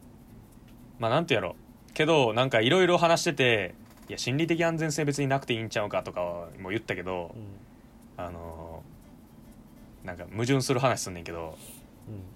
[0.98, 1.56] まあなんてやろ。
[1.94, 3.74] けどなんかいろいろ話してて
[4.08, 8.24] いや心理的安全性別になくていいんちゃうかとかも言ったけどうん。
[8.24, 11.81] あのーなんか矛盾する話すんねんけどうん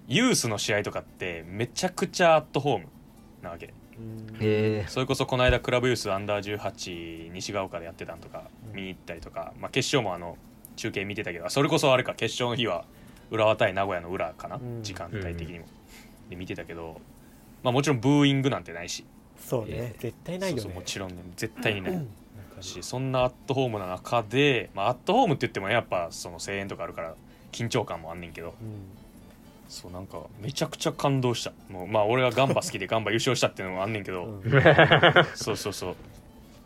[0.07, 2.85] ユースの試合とかってめちゃくちゃアットホーム
[3.41, 3.73] なわけ。
[4.87, 8.75] それこそこの間クラブユースアンダー18西ヶ丘でやってたんとかうん。
[8.75, 10.37] 見に行ったりとか、まあ、決勝もあの
[10.75, 12.13] 中継見てたけどそれこそあれか。
[12.13, 12.85] 決勝の日は
[13.31, 14.83] 浦和対名古屋の裏かな、うん。
[14.83, 15.65] 時間帯的にも、
[16.29, 17.01] で見てたけど、
[17.63, 19.03] まあ、もちろんブーイングなんてないし。
[19.37, 19.93] そうね。
[19.95, 20.61] え絶対ないよね。
[20.61, 21.15] そうそうもちろんね。
[21.35, 21.93] 絶対にない。
[21.93, 22.07] うん。
[22.61, 27.15] しそんなアットホームな中で、まあ、アットホームって言ってもねやっぱその声援とかあるから
[27.51, 28.55] 緊張感もあんねんけど。
[28.61, 28.96] うん
[29.67, 31.51] そうなんかめちゃくちゃ感動した。
[31.69, 34.43] もうまあ俺がガンバ好きで ガンバ優勝したっていうのもあんねんけど、うん。
[35.35, 35.95] そうそうそう。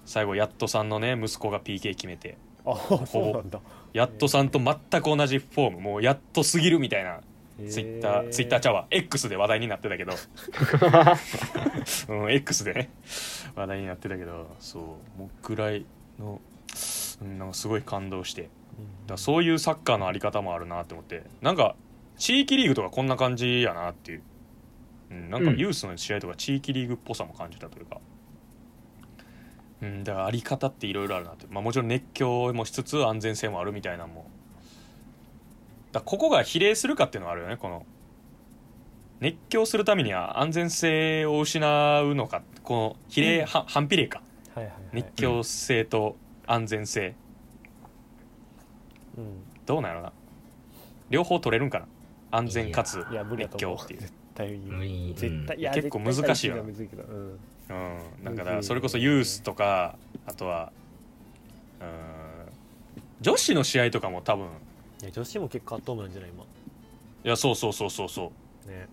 [0.05, 2.37] 最後やっとさんのね息子が PK 決めて。
[2.65, 3.59] あそうなんだ。
[3.93, 5.81] やっとさんと全く同じフォーム。
[5.81, 7.21] もうやっとすぎるみたいな。
[7.69, 8.87] ツイッターツイッターちゃうわ。
[8.89, 10.13] X で話題になってたけど。
[12.09, 12.89] うん X でね。
[13.55, 14.55] 話題になってたけど。
[14.59, 15.19] そう。
[15.19, 15.85] もうぐらい
[16.19, 16.39] の、
[17.21, 18.49] うん、なんかすごい感動して。
[19.07, 21.23] だそういうサッカーのあり方もあるなって思って。
[21.41, 21.75] なんか
[22.21, 24.21] 地域リーグとかこんな感じやなっていう、
[25.09, 25.57] うん、なんかうん。
[25.57, 27.99] ユースの試合とか地域リーグっぽさも感じたというか、
[29.81, 34.29] うん、だからあり方っていろいろあるなって、まあ、もちろん熱狂もしつつ安全性もあるみたいなのも。
[35.91, 37.87] だここが比例するかっていうのはあるよねこの。
[39.19, 44.21] 熱狂するためには安全性を失うのかこの比例、は反比例か。
[44.53, 44.83] はいはいはい。
[44.93, 47.15] 熱狂性と安全性、
[49.17, 49.43] うん。
[49.65, 50.13] どうなんやろな。
[51.09, 51.87] 両方取れるんかな
[52.31, 53.05] 安全かつ
[53.37, 53.99] 熱狂っていう。
[53.99, 54.13] 絶
[55.45, 58.23] 対結構難しいようんうん。
[58.23, 58.35] なん。
[58.35, 60.71] かだからそれこそユースとかあとは
[61.81, 61.87] うん。
[63.21, 64.47] 女子の試合とかも多分。
[65.01, 66.43] いや女子も結構アットホームなんじゃない今。
[66.43, 66.47] い
[67.23, 68.31] やそうそうそうそうそ
[68.65, 68.69] う。
[68.69, 68.87] ね。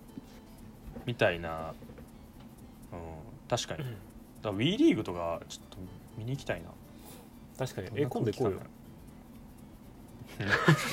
[1.06, 1.72] みたいな。
[2.92, 2.98] うん。
[3.48, 3.84] 確かに。
[3.84, 3.94] だか
[4.42, 5.78] ら WE リーグとかちょっと
[6.18, 6.68] 見に行きたいな。
[7.58, 7.88] 確かに。
[7.94, 8.60] え今度行こうよ。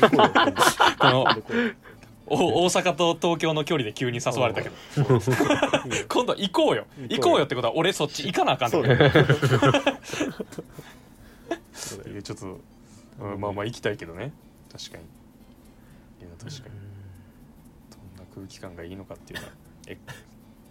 [0.10, 1.74] この 今度行こうよ
[2.28, 4.76] お大阪と東京の距離で急に誘われたけど。
[6.10, 6.86] 今度行こうよ。
[7.10, 7.46] 行こうよ。
[7.46, 8.78] ってことは俺そっち行かなあかんって
[12.24, 12.60] ちょっと、
[13.20, 14.34] うんまあまあ行きたいけどね。
[14.72, 15.04] 確かに。
[15.04, 16.76] いや確かに。
[18.18, 19.54] どんな空気感がいいのかっていうのは。
[19.88, 19.98] え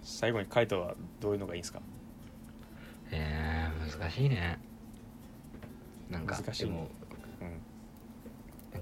[0.02, 1.80] 最後にカイトはどういうのがいいんですか？
[3.12, 4.59] えー、難しいね。
[6.11, 6.70] なんか難しいね。
[6.70, 6.88] でも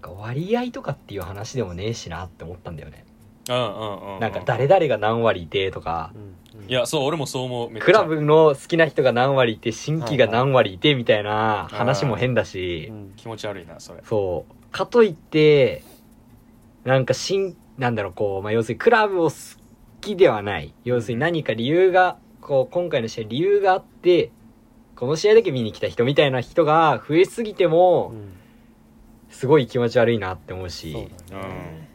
[0.03, 3.07] か割合とかっていう話でもねえしなって思ったんだよね。
[3.49, 4.21] うんうんうんうん。
[4.21, 6.13] なんか誰々が何割いてとか。
[6.69, 7.87] いやそう俺もそう思うめっちゃ。
[7.87, 12.89] クラブの好きな人が何割いて新規が何割いてみたいな話も変だし。
[12.91, 13.13] うん。
[13.17, 14.03] 気持ち悪いなそれ。
[14.05, 14.73] そう。
[14.73, 15.83] かといって
[16.85, 19.37] なんか新なんだろうこう、まあ、要するにクラブを好
[20.01, 20.75] きではない。
[20.85, 24.31] 要するに何か理由がこう今回の試合理由があって
[24.95, 28.41] この試合だけ見に来た人みたいな人が増えすぎてもうん
[29.33, 30.93] すごい気持ち悪いなって思うし。
[30.93, 31.16] そうだね。
[31.28, 31.89] そうだね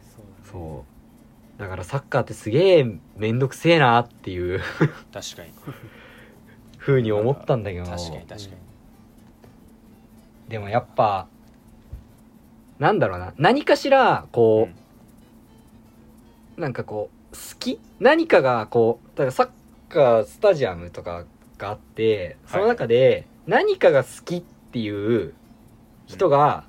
[0.44, 0.84] そ
[1.58, 1.60] う。
[1.60, 2.86] だからサッカーってすげえ
[3.16, 4.60] めんどくせえなっていう。
[5.12, 5.50] 確かに。
[6.78, 7.84] 風に思ったんだけど。
[7.86, 8.52] 確かに確かに。
[10.48, 11.26] でもやっぱ
[12.78, 13.34] なんだろうな。
[13.36, 14.68] 何かしらこ
[16.56, 17.80] う、なんかこう好き？
[18.00, 19.48] 何かがこうだからサッ
[19.88, 21.24] カースタジアムとか
[21.58, 25.34] があってその中で何かが好きっていう
[26.06, 26.64] 人が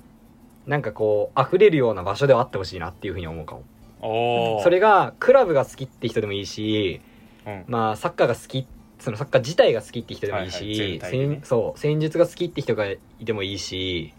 [0.70, 3.56] なんかこう溢れるような場所ではあってほしいなっていうふうに思うか
[4.00, 4.60] も。
[4.62, 7.00] それがクラブが好きって人でもいいし
[7.44, 7.64] うん。
[7.66, 8.68] まあサッカーが好き
[9.00, 11.34] そのサッカー自体が好きって人でもいいはいはいね。
[11.34, 14.14] 戦そう戦術が好きって人がいてもいいし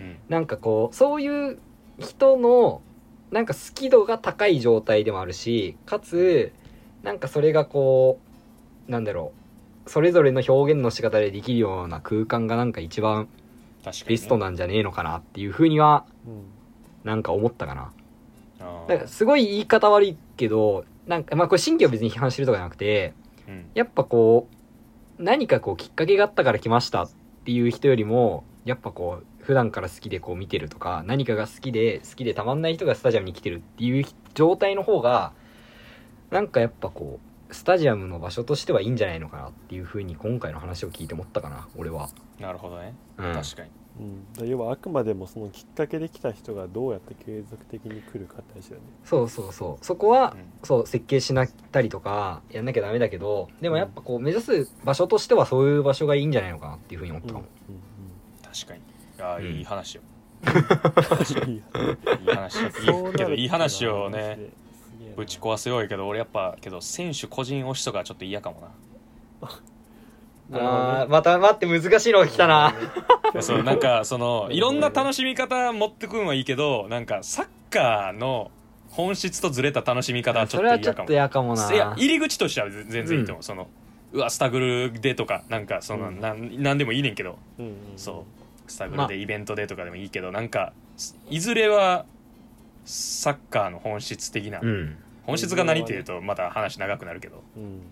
[0.00, 0.16] うん。
[0.28, 1.60] なんかこうそういう
[2.00, 2.82] 人の
[3.30, 6.50] なんか好き度が高い状態でもあるしかつ
[7.04, 8.18] なんかそれがこ
[8.88, 9.30] うなんだろ
[9.86, 13.28] うそれぞれの表現の仕方でできるような空間がなんか一番
[14.06, 16.44] ベストなんじゃねえのかなっていうふうにはうん
[17.04, 17.92] なんか思ったかな。
[18.88, 23.14] だからすごい言い方悪いけどなんかまあこれ新規を別に批判してるとかじゃなくて
[23.46, 23.70] うん。
[23.74, 24.48] やっぱこ
[25.18, 27.10] う何かこうきっかけがあったから来ましたっ
[27.44, 35.32] ていう人よりもやっぱこう普段から好きでこう見てるとか何かが好きで好きでたまんない人がスタジアムに来てるっていう状態の方が
[36.30, 42.94] なんかやっぱこうスタジアムの場所としてはいいんじゃないのかなっていうふうに今回の話を聞いて思ったかな俺は、なるほどね。
[43.16, 43.70] うん、確かに。
[43.98, 48.86] うん、だ要はあくまでもそのきっかけで来た人がどうやって継続的に来るかって話だよね。
[49.04, 49.84] そうそうそう。
[49.84, 50.44] そこはうん。
[50.62, 57.46] そう設計しなったりとかやんなきゃダメだけどでもやっぱこう目指す場所としてはそういう場所がいいんじゃないのかなっていうふうに思ったかも、
[58.42, 58.82] 確かに。
[59.20, 59.44] ああうん。
[59.46, 60.02] いい話よ。
[60.02, 61.62] うんうんいいいい
[62.30, 64.38] 話いいけどいい話をね
[65.18, 68.68] ぶち壊すよいけど俺やっぱけど選手個人推しとかちょっと嫌かもな。
[70.52, 72.72] あーまた待って難しいのが来たな、
[73.40, 78.50] そうなんかそのいろんな楽しみ方持ってくんはいいけどなんかサッカーの
[78.90, 81.10] 本質とずれた楽しみ方はちょっとと嫌かも。
[81.10, 81.74] 嫌かもな。
[81.74, 83.68] いや入り口としては全然いいと思う、その
[84.12, 86.20] うわスタグルでとかなんかその、うん。
[86.20, 87.38] なんなんでもいいねんけど。
[87.58, 88.24] うんうんそ
[88.66, 88.70] う。
[88.70, 90.72] スタグルでイベントでとかでもいいけど、なんか
[91.28, 92.06] いずれは
[92.84, 94.96] サッカーの本質的な、うん
[95.28, 97.42] 本質が何っていうとまた話長くなるけど。
[97.54, 97.82] うん。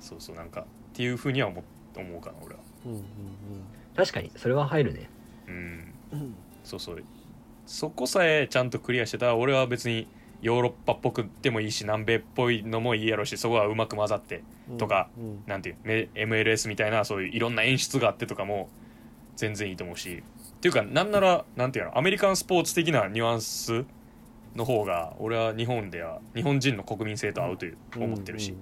[0.00, 1.62] そうそうなんかっていうふうには思
[1.94, 2.60] 思うかな俺は。
[2.86, 3.02] うんうん
[3.94, 5.10] 確かにそれは入るね。
[5.46, 5.94] うん。
[6.12, 6.34] うん
[6.64, 7.04] そうそう。
[7.66, 10.06] そこさえちゃんとクリアしてたら俺は別に
[10.40, 14.78] ヨーロッパっぽくでもいいし南米っぽいのもいいやろうしそこはうまく混ざってうん。
[14.78, 15.42] とかうん。
[15.46, 18.70] なんていうめ MLS みたいなそういういろんな演出があってとかも
[19.36, 20.22] 全然いいと思うし。
[20.56, 23.84] っていうかなんならなんていうのアメリカンスポーツ的なニュアンス
[24.56, 28.54] の方が俺は日本では日本人の国民性と合うという思ってるし、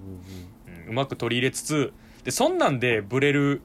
[0.87, 1.93] うまく取り入れつつ
[2.23, 3.61] でそんなんでブレる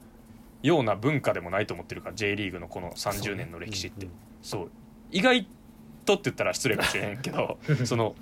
[0.63, 4.07] ような文化でもないと思ってるから J リーグのこの30年の歴史って。
[4.41, 4.71] そう
[5.11, 5.45] 意外
[6.05, 8.15] とって言ったら失礼かもしれへんけど その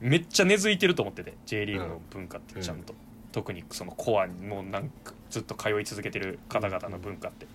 [0.00, 2.94] めっちゃ根付いてると思ってて J リーグの文化ってちゃんと、
[3.32, 7.46] 特にそのコアにもうなんかずっと通い続けてる方々の文化って。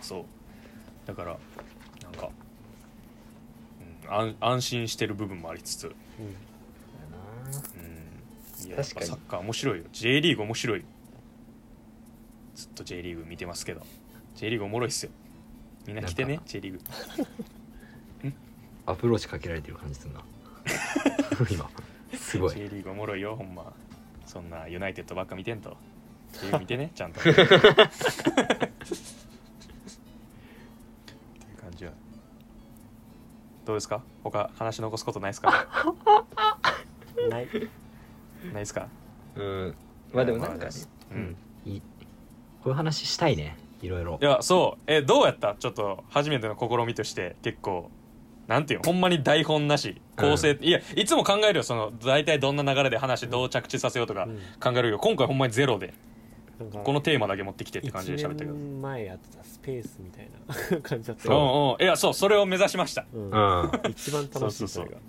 [0.00, 0.24] そう。
[1.06, 1.36] だから
[2.02, 2.32] なんか、うん、
[4.10, 5.86] 安安心してる部分もありつつ。
[5.86, 5.92] うん。
[8.64, 8.68] うん。
[8.68, 9.00] いや確かに。
[9.00, 9.84] ぱサッカー面白いよ。
[9.92, 10.80] J リーグ面白い。
[10.80, 10.84] よ
[12.54, 13.82] ずっと J リーグ見てますけど。
[14.34, 15.12] J リーグおもろいっすよ。
[15.86, 16.80] みんな来てね J リーグ。
[18.86, 20.22] アプローチかけられてる感じするな。
[21.50, 21.70] 今。
[22.14, 22.54] すごい。
[22.54, 23.72] J リーグおもろいよほんま。
[24.26, 25.76] そんなユナイテッドばっか見てんと。
[26.32, 27.36] J リーグ見てねちゃんと っていう
[31.60, 31.92] 感じは
[33.70, 34.02] どうですか？
[34.24, 35.66] 他話残すことないですか？
[37.30, 37.48] ない。
[38.46, 38.88] ないですか？
[39.36, 39.74] うん。
[40.12, 40.70] まあでもなんかね。
[41.12, 41.20] ううん。
[41.22, 41.36] ん
[41.72, 41.80] いい。
[41.80, 41.84] こ
[42.66, 43.56] ういう話したいね。
[43.80, 44.18] いろいろ。
[44.20, 44.82] いやそう。
[44.88, 45.54] えどうやった？
[45.54, 47.90] ちょっと初めての試みとして結構
[48.48, 48.86] なんていうの？
[48.86, 50.00] ほんまに台本なし。
[50.16, 51.62] 構成、いやいつも考えるよ。
[51.62, 54.38] その大体どんな流れで話どう着地させようとかうん。
[54.58, 55.94] 考えるけど今回ほんまにゼロで
[56.64, 58.52] このテーマだけ持ってきてって感じで喋ったけど。
[58.52, 60.28] 1年前やってたスペースみたい
[60.72, 61.32] な 感じだったう。
[61.32, 61.84] んよ、うん。
[61.84, 63.06] いやそうそれを目指しました。
[63.12, 63.30] うん。
[63.30, 63.70] うん。
[63.90, 64.96] 一番楽しいそれが。
[64.96, 65.00] い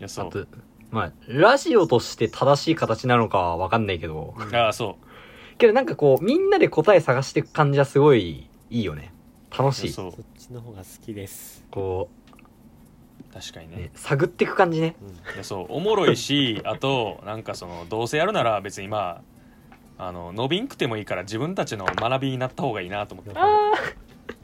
[0.00, 0.26] やそう。
[0.28, 0.46] あと
[0.90, 4.34] まあラジオとして正しい形なのかは分かんないけど。
[4.52, 4.96] ああそ
[5.58, 9.12] けどなんかこうみんなで答え探していく感じはすごいいいよね。
[9.56, 9.90] 楽しい。
[9.90, 10.12] うそう。
[10.12, 13.76] そっちの方が好きです、こう、確かにね。
[13.76, 14.96] ね、探っていく感じね。
[15.00, 15.34] うん。
[15.34, 15.66] いやそう。
[15.70, 19.35] おもろいしあとなんかそのどうせやるなら別にまあ
[19.98, 23.32] あの伸びんくてもいいから自分たちの学びになった方がいいなと思って。
[23.34, 23.72] あ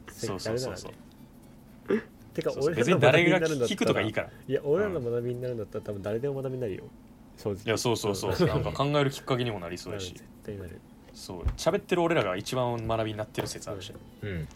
[0.07, 0.91] そうそうそうそう。
[2.33, 3.77] てか俺らの学び別に誰がになるんだったら。
[3.77, 4.29] 聞くとかいいから。
[4.47, 6.83] いや俺らの学びになるんだったら多分誰でも学びになるよ。
[7.37, 7.61] 正直。
[7.65, 8.47] いやそうそうそう。
[8.47, 10.13] なんか考えるきっかけにもなりそうやし。
[10.13, 10.79] 絶対なる。
[11.13, 11.43] そう。
[11.57, 13.93] 喋ってる俺らが一番学びになってる説あるし。
[14.21, 14.47] うん。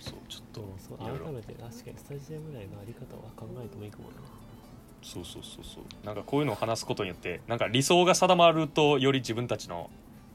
[0.00, 0.60] そうちょっと
[0.96, 4.16] 改めて確かにスタジアム内のあり方は考えてもいいかもな
[5.02, 6.06] そうそうそうそう。
[6.06, 9.90] なんかこういうのを話すことによってなんか理想が定まるとより自分たちの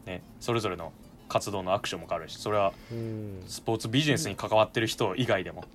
[0.05, 0.91] ねそれぞれの
[1.29, 3.43] 活動のアクションも変わるしそれはうん。
[3.47, 5.65] スポーツビジネスに関わってる人以外でも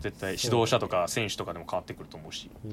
[0.00, 2.50] 絶対指導者とか選手とかでも変わってくると思うし。
[2.64, 2.72] うん。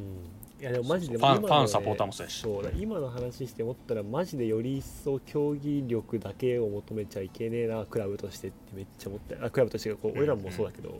[0.61, 2.45] いやでもマジでファン今のねファンサポーターもそうやし。
[2.77, 10.95] 今の話して思ったらマジでより一層競技力だけを求めちゃいけねえなクラブとしてってめっちゃ思ってあクラブとしてこう俺らもそうだけど、うん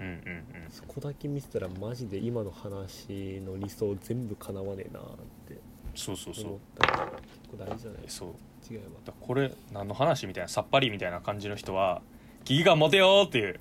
[0.00, 5.04] うんうんそこだけ見せたらマジで今の話の理想全部叶わねえなっ
[5.48, 5.58] て。
[5.94, 6.44] そうそうそう。
[6.46, 8.28] 思ったから結構大事じゃないそう。
[8.70, 12.02] 違えばだこれ何の話みたいなさっぱりみたいな感じの人は
[12.44, 13.60] 危機感持てよーっていう。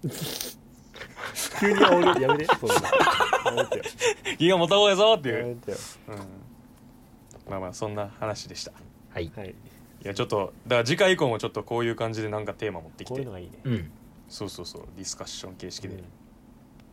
[1.60, 2.22] 急に煽る。
[2.22, 2.76] やめてそんな。
[2.76, 3.84] やめてよ。
[4.24, 5.78] 危機感持た方がいいぞっていう、やめてよ。
[6.10, 8.72] うん、まあまあそんな話でした。
[9.14, 9.32] はい。
[9.36, 9.50] はい。
[9.50, 9.56] い
[10.04, 13.14] やちょっとだから次回以降もちょっとこういう感じでなんかテーマ持ってきて。
[13.14, 13.54] こういうのがいいね。
[13.64, 13.92] うん。
[14.30, 14.84] そうそうそう。
[14.96, 16.04] ディスカッション形式で、うん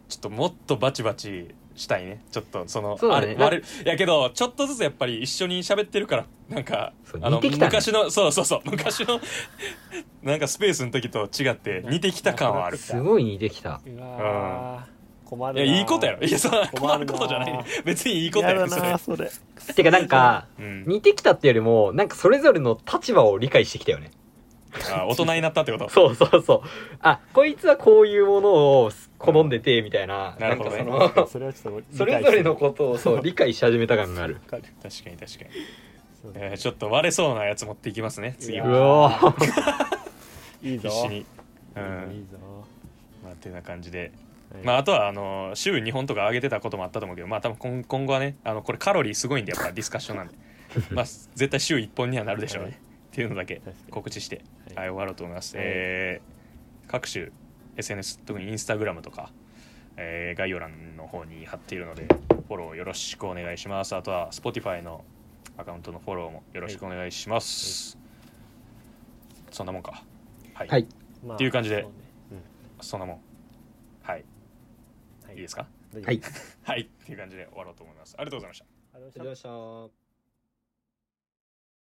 [0.09, 2.23] ちょっともっとバチバチしたいね。
[2.31, 3.27] ちょっとそのそうだね。
[3.27, 3.89] あれ割れい。
[3.89, 7.67] やけどちょっとずつやっぱり一緒に喋ってるからなんかそうあの似てきたね。
[7.67, 9.21] 昔のそうそうそう昔の
[10.23, 12.77] なんかスペースの時と違って似てきた感はある。
[12.77, 13.81] すごい似てきた。
[13.87, 14.95] うわー
[15.29, 16.27] 困いるなやいいことやろ。
[16.27, 17.65] いやそんな困困るるなことじゃない。
[17.85, 18.91] 別にいいことや嫌だろそれ。
[18.91, 19.31] なそれ。
[19.75, 20.85] てかなんかうん。
[20.87, 24.11] 似てきたってよりもなんかそれぞれの立場を理解してきたよね。
[24.93, 25.89] あ大人になったってこと？
[25.91, 26.61] そうそうそう。
[27.01, 28.51] あこいつはこういうもの
[28.83, 28.91] を
[29.25, 30.83] 好んでてみたいな、なるほどね。
[30.83, 34.37] んかそのそれはちょっとそれぞれのこことをそう理解し始めた感がある。
[34.37, 35.17] と確かに確かに、
[36.35, 39.35] えーちょっと割れそうなやつ持っていきますね次うは
[40.63, 40.89] いいぞ。
[40.89, 41.17] 必死に。
[41.17, 42.13] ういいぞん。
[42.13, 42.39] いいぞ。
[43.23, 44.13] まあってな感じで。
[44.53, 44.65] はい。
[44.65, 50.35] まあ、あとはあの週2本とか上げてたこともあったと思うけど、まあ、多分今今後はねあのこれカロリーすごいんでやっぱディスカッションなんで。
[50.91, 52.79] まあ絶対週1本にはなるでしょうね、はい。
[52.79, 52.79] っ
[53.13, 53.61] ていうのだけ
[53.91, 55.67] 告知して、はいはい、終わろうと思います、はい。
[55.67, 56.35] えー
[56.87, 57.31] 各種
[57.77, 59.33] SNS 特にインスタグラムとか、
[59.97, 63.95] えー概要欄の方に貼っているのでフォローよろしくお願いします。
[63.95, 65.05] あとは Spotify の
[65.57, 67.97] アカウントのフォローもよろしくお願いします、
[69.51, 70.03] そんなもんか。
[70.55, 70.87] はい、はい。
[71.25, 71.83] まあっていう感じで。
[71.83, 71.97] そうね。
[72.81, 73.21] そんなもん。
[74.03, 74.21] はい。
[74.21, 75.35] うんはい。
[75.37, 75.67] いいですか？
[76.05, 76.21] はい。
[76.65, 76.81] はい。
[76.83, 78.15] っていう感じで終わろうと思います。
[78.19, 78.65] ありがとうございました。
[78.95, 79.43] ありがとうございまし
[79.91, 80.04] た